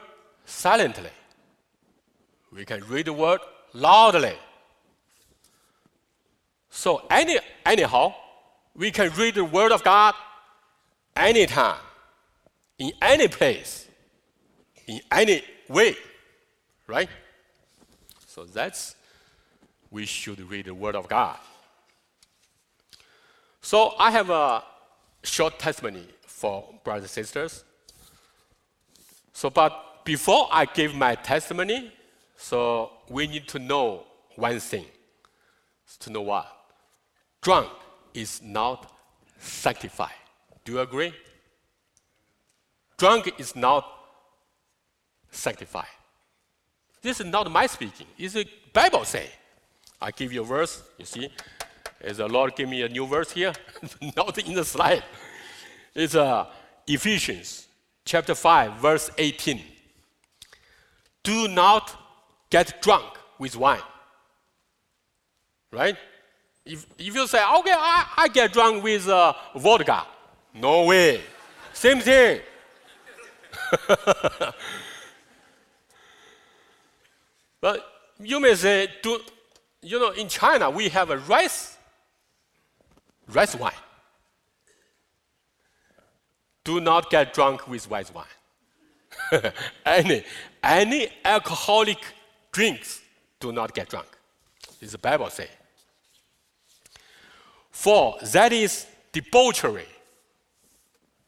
silently. 0.45 1.11
We 2.49 2.63
can 2.63 2.81
read 2.87 3.07
the 3.07 3.13
Word 3.13 3.41
loudly. 3.73 4.37
So, 6.75 7.05
any, 7.07 7.37
anyhow, 7.67 8.15
we 8.75 8.89
can 8.89 9.11
read 9.11 9.35
the 9.35 9.45
Word 9.45 9.71
of 9.71 9.83
God 9.83 10.15
anytime, 11.15 11.77
in 12.79 12.91
any 12.99 13.27
place, 13.27 13.87
in 14.87 14.99
any 15.11 15.43
way, 15.69 15.95
right? 16.87 17.07
So 18.25 18.45
that's, 18.45 18.95
we 19.91 20.07
should 20.07 20.39
read 20.49 20.65
the 20.65 20.73
Word 20.73 20.95
of 20.95 21.07
God. 21.07 21.37
So 23.61 23.93
I 23.99 24.09
have 24.09 24.31
a 24.31 24.63
short 25.21 25.59
testimony 25.59 26.07
for 26.25 26.67
brothers 26.83 27.03
and 27.03 27.11
sisters. 27.11 27.63
So, 29.31 29.51
but 29.51 30.03
before 30.05 30.47
I 30.51 30.65
give 30.65 30.95
my 30.95 31.13
testimony, 31.13 31.93
so 32.35 32.89
we 33.07 33.27
need 33.27 33.47
to 33.49 33.59
know 33.59 34.05
one 34.35 34.59
thing. 34.59 34.85
To 35.99 36.09
know 36.09 36.21
what? 36.21 36.62
Drunk 37.43 37.69
is 38.13 38.41
not 38.41 38.89
sanctified. 39.37 40.15
Do 40.63 40.71
you 40.71 40.79
agree? 40.79 41.13
Drunk 42.97 43.33
is 43.37 43.53
not 43.53 43.85
sanctified. 45.29 45.93
This 47.01 47.19
is 47.19 47.25
not 47.25 47.51
my 47.51 47.67
speaking. 47.67 48.07
It's 48.17 48.33
the 48.33 48.47
Bible 48.71 49.03
say. 49.03 49.29
I 50.01 50.11
give 50.11 50.31
you 50.31 50.41
a 50.41 50.45
verse. 50.45 50.83
You 50.97 51.05
see, 51.05 51.29
as 51.99 52.17
the 52.17 52.27
Lord 52.29 52.55
give 52.55 52.69
me 52.69 52.81
a 52.83 52.87
new 52.87 53.05
verse 53.05 53.31
here, 53.31 53.51
not 54.15 54.37
in 54.37 54.53
the 54.53 54.63
slide. 54.63 55.03
It's 55.93 56.15
uh, 56.15 56.45
Ephesians 56.87 57.67
chapter 58.05 58.35
5, 58.35 58.75
verse 58.75 59.11
18. 59.17 59.61
Do 61.23 61.49
not 61.49 61.93
get 62.49 62.81
drunk 62.81 63.17
with 63.37 63.57
wine. 63.57 63.81
Right? 65.71 65.97
If, 66.65 66.85
if 66.97 67.13
you 67.13 67.27
say, 67.27 67.43
okay, 67.59 67.73
I, 67.75 68.05
I 68.17 68.27
get 68.29 68.53
drunk 68.53 68.83
with 68.83 69.07
uh, 69.07 69.33
vodka, 69.55 70.05
no 70.53 70.85
way. 70.85 71.21
Same 71.73 71.99
thing. 71.99 72.39
but 77.59 77.85
you 78.19 78.39
may 78.39 78.55
say, 78.55 78.87
do, 79.01 79.19
you 79.81 79.99
know, 79.99 80.11
in 80.11 80.29
China, 80.29 80.69
we 80.69 80.87
have 80.89 81.09
a 81.09 81.17
rice, 81.17 81.77
rice 83.27 83.55
wine. 83.55 83.73
Do 86.63 86.79
not 86.79 87.09
get 87.09 87.33
drunk 87.33 87.67
with 87.67 87.89
white 87.89 88.09
wine. 88.13 88.25
any, 89.85 90.23
any 90.63 91.09
alcoholic 91.25 91.97
drinks 92.53 93.01
do 93.39 93.51
not 93.51 93.73
get 93.73 93.89
drunk. 93.89 94.07
Is 94.79 94.93
the 94.93 94.97
Bible 94.97 95.29
say. 95.29 95.49
For 97.73 98.15
that 98.31 98.53
is 98.53 98.85
debauchery. 99.11 99.87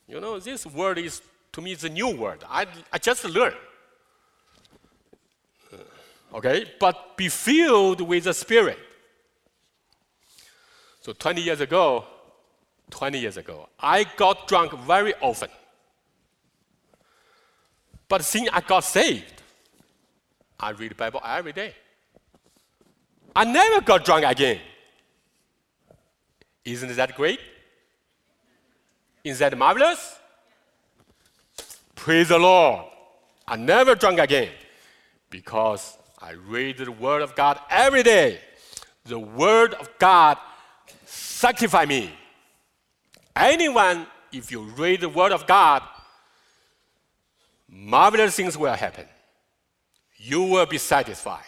You 0.07 0.21
know, 0.21 0.39
this 0.39 0.65
word 0.65 0.99
is, 0.99 1.21
to 1.51 1.61
me, 1.61 1.71
it's 1.71 1.83
a 1.83 1.89
new 1.89 2.15
word. 2.15 2.43
I, 2.47 2.67
I 2.93 2.99
just 2.99 3.25
learned. 3.25 3.55
Uh, 5.73 6.37
okay? 6.37 6.71
But 6.79 7.17
be 7.17 7.29
filled 7.29 7.99
with 8.01 8.25
the 8.25 8.33
Spirit. 8.33 8.77
So 11.01 11.13
20 11.13 11.41
years 11.41 11.61
ago, 11.61 12.05
20 12.91 13.19
years 13.19 13.37
ago, 13.37 13.67
I 13.79 14.05
got 14.15 14.47
drunk 14.47 14.71
very 14.81 15.15
often. 15.21 15.49
But 18.07 18.23
since 18.23 18.49
I 18.53 18.61
got 18.61 18.83
saved, 18.83 19.41
I 20.59 20.69
read 20.69 20.91
the 20.91 20.95
Bible 20.95 21.21
every 21.25 21.53
day. 21.53 21.73
I 23.35 23.45
never 23.45 23.81
got 23.81 24.05
drunk 24.05 24.25
again. 24.25 24.59
Isn't 26.65 26.95
that 26.95 27.15
great? 27.15 27.39
Isn't 29.23 29.39
that 29.39 29.57
marvelous? 29.57 30.17
Praise 31.93 32.29
the 32.29 32.39
Lord. 32.39 32.85
I 33.47 33.55
never 33.55 33.95
drunk 33.95 34.19
again 34.19 34.49
because 35.29 35.97
I 36.19 36.31
read 36.31 36.77
the 36.77 36.91
Word 36.91 37.21
of 37.21 37.35
God 37.35 37.59
every 37.69 38.03
day. 38.03 38.39
The 39.05 39.19
Word 39.19 39.75
of 39.75 39.89
God 39.99 40.37
sanctify 41.05 41.85
me. 41.85 42.11
Anyone, 43.35 44.07
if 44.31 44.51
you 44.51 44.61
read 44.61 45.01
the 45.01 45.09
Word 45.09 45.31
of 45.31 45.45
God, 45.45 45.83
marvelous 47.69 48.35
things 48.35 48.57
will 48.57 48.73
happen. 48.73 49.05
you 50.17 50.41
will 50.41 50.65
be 50.65 50.79
satisfied. 50.79 51.43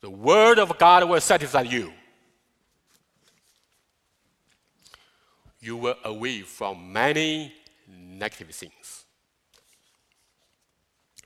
The 0.00 0.10
Word 0.10 0.58
of 0.58 0.76
God 0.76 1.08
will 1.08 1.20
satisfy 1.20 1.62
you. 1.62 1.92
You 5.64 5.78
were 5.78 5.96
away 6.04 6.42
from 6.42 6.92
many 6.92 7.50
negative 7.88 8.50
things. 8.50 9.06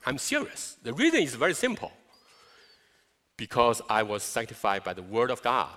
I'm 0.05 0.17
serious. 0.17 0.77
The 0.81 0.93
reason 0.93 1.21
is 1.23 1.35
very 1.35 1.53
simple. 1.53 1.91
Because 3.35 3.81
I 3.89 4.03
was 4.03 4.23
sanctified 4.23 4.85
by 4.85 4.93
the 4.93 5.01
Word 5.01 5.29
of 5.29 5.41
God. 5.41 5.75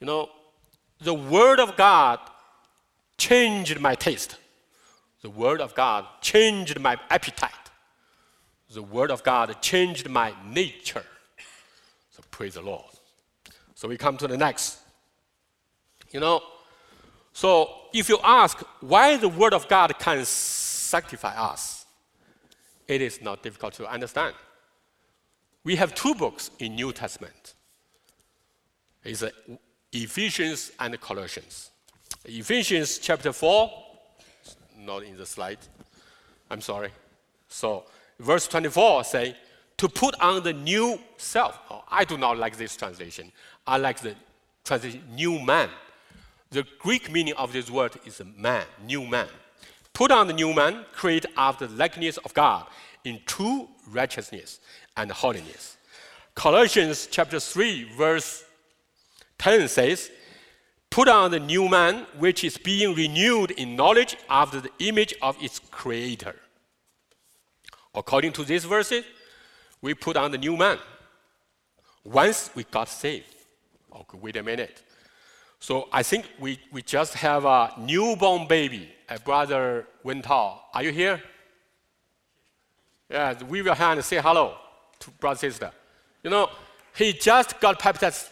You 0.00 0.06
know, 0.06 0.30
the 1.00 1.12
Word 1.12 1.60
of 1.60 1.76
God 1.76 2.18
changed 3.18 3.78
my 3.78 3.94
taste. 3.94 4.36
The 5.20 5.28
Word 5.28 5.60
of 5.60 5.74
God 5.74 6.06
changed 6.22 6.80
my 6.80 6.96
appetite. 7.10 7.52
The 8.72 8.82
Word 8.82 9.10
of 9.10 9.22
God 9.22 9.54
changed 9.60 10.08
my 10.08 10.32
nature. 10.46 11.04
So 12.10 12.22
praise 12.30 12.54
the 12.54 12.62
Lord. 12.62 12.94
So 13.74 13.86
we 13.86 13.98
come 13.98 14.16
to 14.16 14.26
the 14.26 14.38
next. 14.38 14.78
You 16.10 16.20
know, 16.20 16.42
so 17.34 17.68
if 17.92 18.08
you 18.08 18.18
ask 18.22 18.60
why 18.80 19.16
the 19.16 19.28
Word 19.28 19.52
of 19.52 19.68
God 19.68 19.92
can 19.98 20.24
sanctify 20.24 21.34
us, 21.36 21.84
it 22.86 23.02
is 23.02 23.20
not 23.20 23.42
difficult 23.42 23.74
to 23.74 23.90
understand. 23.90 24.34
We 25.64 25.74
have 25.76 25.94
two 25.94 26.14
books 26.14 26.52
in 26.60 26.76
New 26.76 26.92
Testament. 26.92 27.54
It's 29.02 29.22
uh, 29.22 29.30
Ephesians 29.92 30.70
and 30.78 30.98
Colossians. 31.00 31.70
Ephesians 32.24 32.98
chapter 32.98 33.32
4, 33.32 33.70
not 34.78 35.02
in 35.02 35.16
the 35.16 35.26
slide. 35.26 35.58
I'm 36.50 36.60
sorry. 36.60 36.90
So, 37.48 37.84
verse 38.20 38.46
24 38.46 39.04
say, 39.04 39.36
to 39.76 39.88
put 39.88 40.14
on 40.20 40.44
the 40.44 40.52
new 40.52 41.00
self. 41.16 41.58
Oh, 41.68 41.82
I 41.90 42.04
do 42.04 42.16
not 42.16 42.38
like 42.38 42.56
this 42.56 42.76
translation. 42.76 43.32
I 43.66 43.78
like 43.78 43.98
the 43.98 44.14
translation, 44.64 45.02
new 45.12 45.40
man. 45.40 45.68
The 46.54 46.64
Greek 46.78 47.10
meaning 47.10 47.34
of 47.34 47.52
this 47.52 47.68
word 47.68 47.94
is 48.06 48.22
man, 48.36 48.64
new 48.86 49.04
man. 49.04 49.26
Put 49.92 50.12
on 50.12 50.28
the 50.28 50.32
new 50.32 50.54
man, 50.54 50.84
created 50.92 51.32
after 51.36 51.66
the 51.66 51.74
likeness 51.74 52.16
of 52.18 52.32
God 52.32 52.68
in 53.02 53.20
true 53.26 53.68
righteousness 53.88 54.60
and 54.96 55.10
holiness. 55.10 55.76
Colossians 56.36 57.08
chapter 57.10 57.40
3, 57.40 57.90
verse 57.96 58.44
10 59.38 59.66
says, 59.66 60.12
Put 60.90 61.08
on 61.08 61.32
the 61.32 61.40
new 61.40 61.68
man, 61.68 62.06
which 62.18 62.44
is 62.44 62.56
being 62.56 62.94
renewed 62.94 63.50
in 63.50 63.74
knowledge 63.74 64.16
after 64.30 64.60
the 64.60 64.70
image 64.78 65.12
of 65.22 65.36
its 65.42 65.58
creator. 65.58 66.36
According 67.96 68.32
to 68.34 68.44
these 68.44 68.64
verses, 68.64 69.04
we 69.82 69.92
put 69.92 70.16
on 70.16 70.30
the 70.30 70.38
new 70.38 70.56
man 70.56 70.78
once 72.04 72.48
we 72.54 72.62
got 72.62 72.88
saved. 72.88 73.34
Okay, 73.92 74.18
wait 74.22 74.36
a 74.36 74.42
minute. 74.44 74.84
So 75.66 75.88
I 75.90 76.02
think 76.02 76.26
we, 76.38 76.58
we 76.70 76.82
just 76.82 77.14
have 77.14 77.46
a 77.46 77.72
newborn 77.78 78.46
baby, 78.46 78.92
a 79.08 79.18
brother 79.18 79.86
Wentao. 80.04 80.58
Are 80.74 80.82
you 80.82 80.92
here? 80.92 81.22
Yeah, 83.08 83.42
we 83.44 83.62
will 83.62 83.74
hand 83.74 84.04
say 84.04 84.20
hello 84.20 84.56
to 84.98 85.10
brother 85.12 85.38
sister. 85.38 85.72
You 86.22 86.28
know, 86.28 86.50
he 86.94 87.14
just 87.14 87.58
got 87.60 87.82
baptized, 87.82 88.28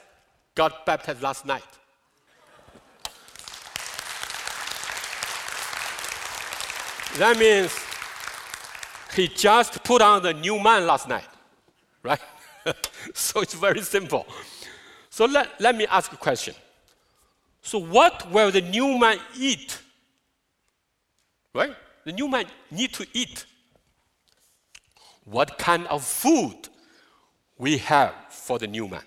got 0.55 0.85
baptized 0.85 1.23
last 1.23 1.47
night. 1.47 1.64
That 7.16 7.38
means 7.38 7.75
he 9.16 9.27
just 9.27 9.83
put 9.85 10.03
on 10.03 10.23
the 10.23 10.35
new 10.35 10.61
man 10.61 10.87
last 10.87 11.09
night, 11.09 11.31
right? 12.03 12.21
so 13.14 13.40
it's 13.40 13.55
very 13.55 13.81
simple. 13.81 14.27
So 15.09 15.25
let, 15.25 15.59
let 15.59 15.75
me 15.75 15.87
ask 15.87 16.12
a 16.12 16.18
question. 16.18 16.55
So 17.62 17.79
what 17.79 18.31
will 18.31 18.51
the 18.51 18.61
new 18.61 18.98
man 18.98 19.18
eat? 19.38 19.81
Right? 21.55 21.75
The 22.05 22.12
new 22.12 22.29
man 22.29 22.46
need 22.70 22.92
to 22.94 23.07
eat. 23.12 23.46
What 25.25 25.59
kind 25.59 25.87
of 25.87 26.05
food 26.05 26.68
we 27.57 27.79
have 27.79 28.12
for 28.29 28.59
the 28.59 28.66
new 28.66 28.88
man? 28.88 29.05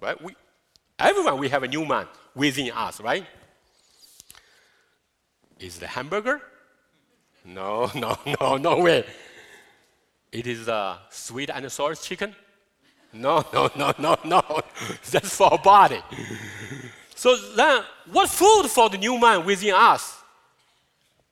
Right? 0.00 0.22
We, 0.22 0.36
everyone 0.98 1.38
we 1.38 1.48
have 1.48 1.62
a 1.62 1.68
new 1.68 1.86
man 1.86 2.06
within 2.34 2.70
us, 2.72 3.00
right? 3.00 3.24
Is 5.58 5.78
the 5.78 5.86
hamburger? 5.86 6.42
No, 7.44 7.90
no, 7.94 8.18
no, 8.40 8.58
no 8.58 8.80
way. 8.80 9.06
It 10.30 10.46
is 10.46 10.68
a 10.68 11.00
sweet 11.10 11.50
and 11.50 11.70
sour 11.72 11.94
chicken? 11.94 12.36
No, 13.12 13.44
no, 13.52 13.70
no, 13.76 13.92
no, 13.98 14.18
no. 14.24 14.42
That's 15.10 15.36
for 15.36 15.52
our 15.52 15.58
body. 15.58 16.00
So 17.14 17.36
then, 17.56 17.82
what 18.10 18.28
food 18.28 18.68
for 18.68 18.88
the 18.88 18.98
new 18.98 19.18
man 19.18 19.44
within 19.44 19.74
us? 19.74 20.16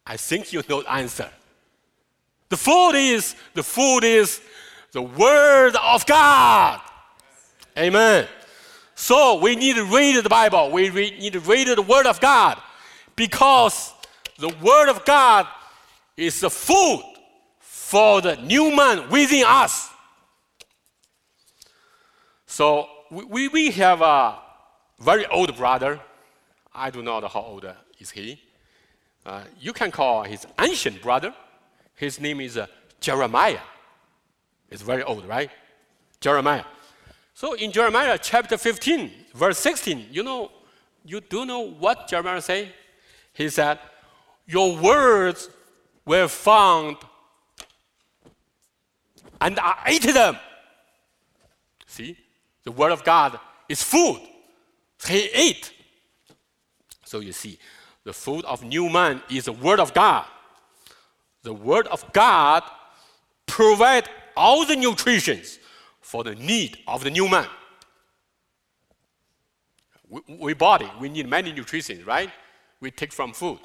I 0.07 0.17
think 0.17 0.53
you 0.53 0.63
know 0.69 0.83
the 0.83 0.93
answer. 0.93 1.31
The 2.49 2.57
food 2.57 2.93
is 2.95 3.37
the 3.55 3.63
food 3.63 4.05
is 4.05 4.41
the 4.93 5.03
word 5.03 5.77
of 5.77 6.07
God. 6.07 6.81
Amen. 7.77 8.27
So 8.95 9.39
we 9.39 9.55
need 9.55 9.77
to 9.77 9.85
read 9.85 10.17
the 10.25 10.29
Bible. 10.29 10.71
We 10.71 10.91
need 10.91 11.35
to 11.35 11.41
read 11.41 11.69
the 11.69 11.83
word 11.83 12.07
of 12.07 12.21
God 12.21 12.61
because 13.15 13.93
the 14.39 14.49
word 14.61 14.89
of 14.89 15.05
God 15.05 15.47
is 16.17 16.41
the 16.41 16.51
food 16.51 17.03
for 17.61 18.21
the 18.21 18.37
new 18.37 18.75
man 18.75 19.09
within 19.11 19.45
us. 19.47 19.91
So 22.49 22.89
we, 23.11 23.47
we 23.49 23.71
have 23.73 24.01
a 24.01 24.39
very 24.99 25.27
old 25.27 25.55
brother. 25.55 26.01
I 26.75 26.91
do 26.91 27.03
not 27.03 27.21
know 27.21 27.29
how 27.29 27.43
old 27.43 27.67
is 28.01 28.11
he. 28.11 28.41
Uh, 29.25 29.43
you 29.61 29.75
can 29.75 29.91
call 29.91 30.23
his 30.23 30.47
ancient 30.59 31.03
brother. 31.03 31.35
His 31.95 32.19
name 32.19 32.41
is 32.41 32.57
uh, 32.57 32.67
Jeremiah. 33.01 33.61
It's 34.71 34.81
very 34.81 35.03
old, 35.03 35.27
right? 35.27 35.51
Jeremiah. 36.21 36.65
So 37.35 37.53
in 37.53 37.71
Jeremiah 37.71 38.19
chapter 38.21 38.57
15, 38.57 39.11
verse 39.35 39.59
16, 39.59 40.07
you 40.11 40.23
know, 40.23 40.51
you 41.05 41.21
do 41.21 41.45
know 41.45 41.61
what 41.61 42.09
Jeremiah 42.09 42.41
say? 42.41 42.73
He 43.35 43.51
said, 43.51 43.79
Your 44.47 44.75
words 44.75 45.51
were 46.07 46.29
found 46.29 46.97
and 49.39 49.61
I 49.61 49.83
ate 49.87 50.15
them. 50.15 50.39
See? 51.87 52.17
The 52.69 52.73
word 52.73 52.93
of 52.93 53.03
God 53.03 53.41
is 53.67 53.83
food. 53.83 54.21
He 55.07 55.31
ate. 55.33 55.73
So 57.03 57.21
you 57.21 57.33
see, 57.33 57.59
the 58.05 58.13
food 58.13 58.45
of 58.45 58.63
new 58.63 58.91
man 58.91 59.23
is 59.31 59.47
the 59.47 59.55
word 59.55 59.81
of 59.81 59.95
God. 59.95 60.27
The 61.45 61.55
word 61.55 61.87
of 61.87 62.13
God 62.13 62.63
provide 63.47 64.11
all 64.37 64.67
the 64.67 64.77
nutritions 64.77 65.59
for 66.03 66.23
the 66.23 66.35
need 66.35 66.77
of 66.87 67.03
the 67.03 67.11
new 67.11 67.27
man. 67.27 67.47
We, 70.07 70.21
we 70.29 70.53
body, 70.53 70.91
we 71.01 71.09
need 71.09 71.27
many 71.27 71.55
nutritions, 71.55 72.05
right? 72.05 72.31
We 72.81 72.91
take 72.91 73.15
from 73.15 73.33
food. 73.33 73.61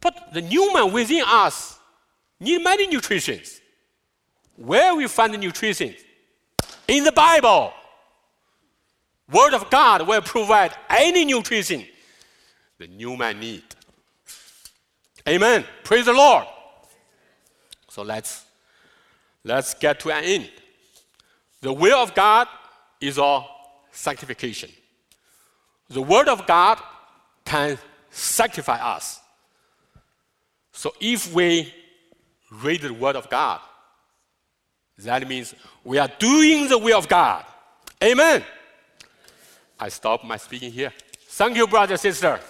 But 0.00 0.32
the 0.32 0.40
new 0.40 0.72
man 0.72 0.92
within 0.92 1.24
us 1.26 1.80
need 2.38 2.62
many 2.62 2.86
nutritions. 2.86 3.60
Where 4.54 4.94
we 4.94 5.08
find 5.08 5.34
the 5.34 5.38
nutrition? 5.38 5.96
In 6.86 7.02
the 7.02 7.10
Bible. 7.10 7.72
Word 9.30 9.54
of 9.54 9.70
God 9.70 10.06
will 10.06 10.20
provide 10.20 10.72
any 10.88 11.24
nutrition 11.24 11.84
the 12.78 12.86
new 12.86 13.16
man 13.16 13.40
need. 13.40 13.62
Amen. 15.28 15.64
Praise 15.82 16.06
the 16.06 16.12
Lord. 16.12 16.46
So 17.88 18.02
let's 18.02 18.44
let's 19.44 19.74
get 19.74 20.00
to 20.00 20.10
an 20.10 20.24
end. 20.24 20.50
The 21.60 21.72
will 21.72 21.98
of 21.98 22.14
God 22.14 22.48
is 23.00 23.18
our 23.18 23.48
sanctification. 23.90 24.70
The 25.88 26.02
word 26.02 26.28
of 26.28 26.46
God 26.46 26.78
can 27.44 27.78
sanctify 28.10 28.76
us. 28.76 29.20
So 30.72 30.92
if 31.00 31.32
we 31.32 31.72
read 32.50 32.82
the 32.82 32.92
word 32.92 33.16
of 33.16 33.30
God, 33.30 33.60
that 34.98 35.26
means 35.26 35.54
we 35.84 35.98
are 35.98 36.10
doing 36.18 36.68
the 36.68 36.78
will 36.78 36.98
of 36.98 37.08
God. 37.08 37.44
Amen. 38.02 38.44
I 39.78 39.88
stop 39.88 40.24
my 40.24 40.36
speaking 40.36 40.72
here. 40.72 40.92
Thank 41.28 41.56
you, 41.56 41.66
brother, 41.66 41.96
sister. 41.96 42.40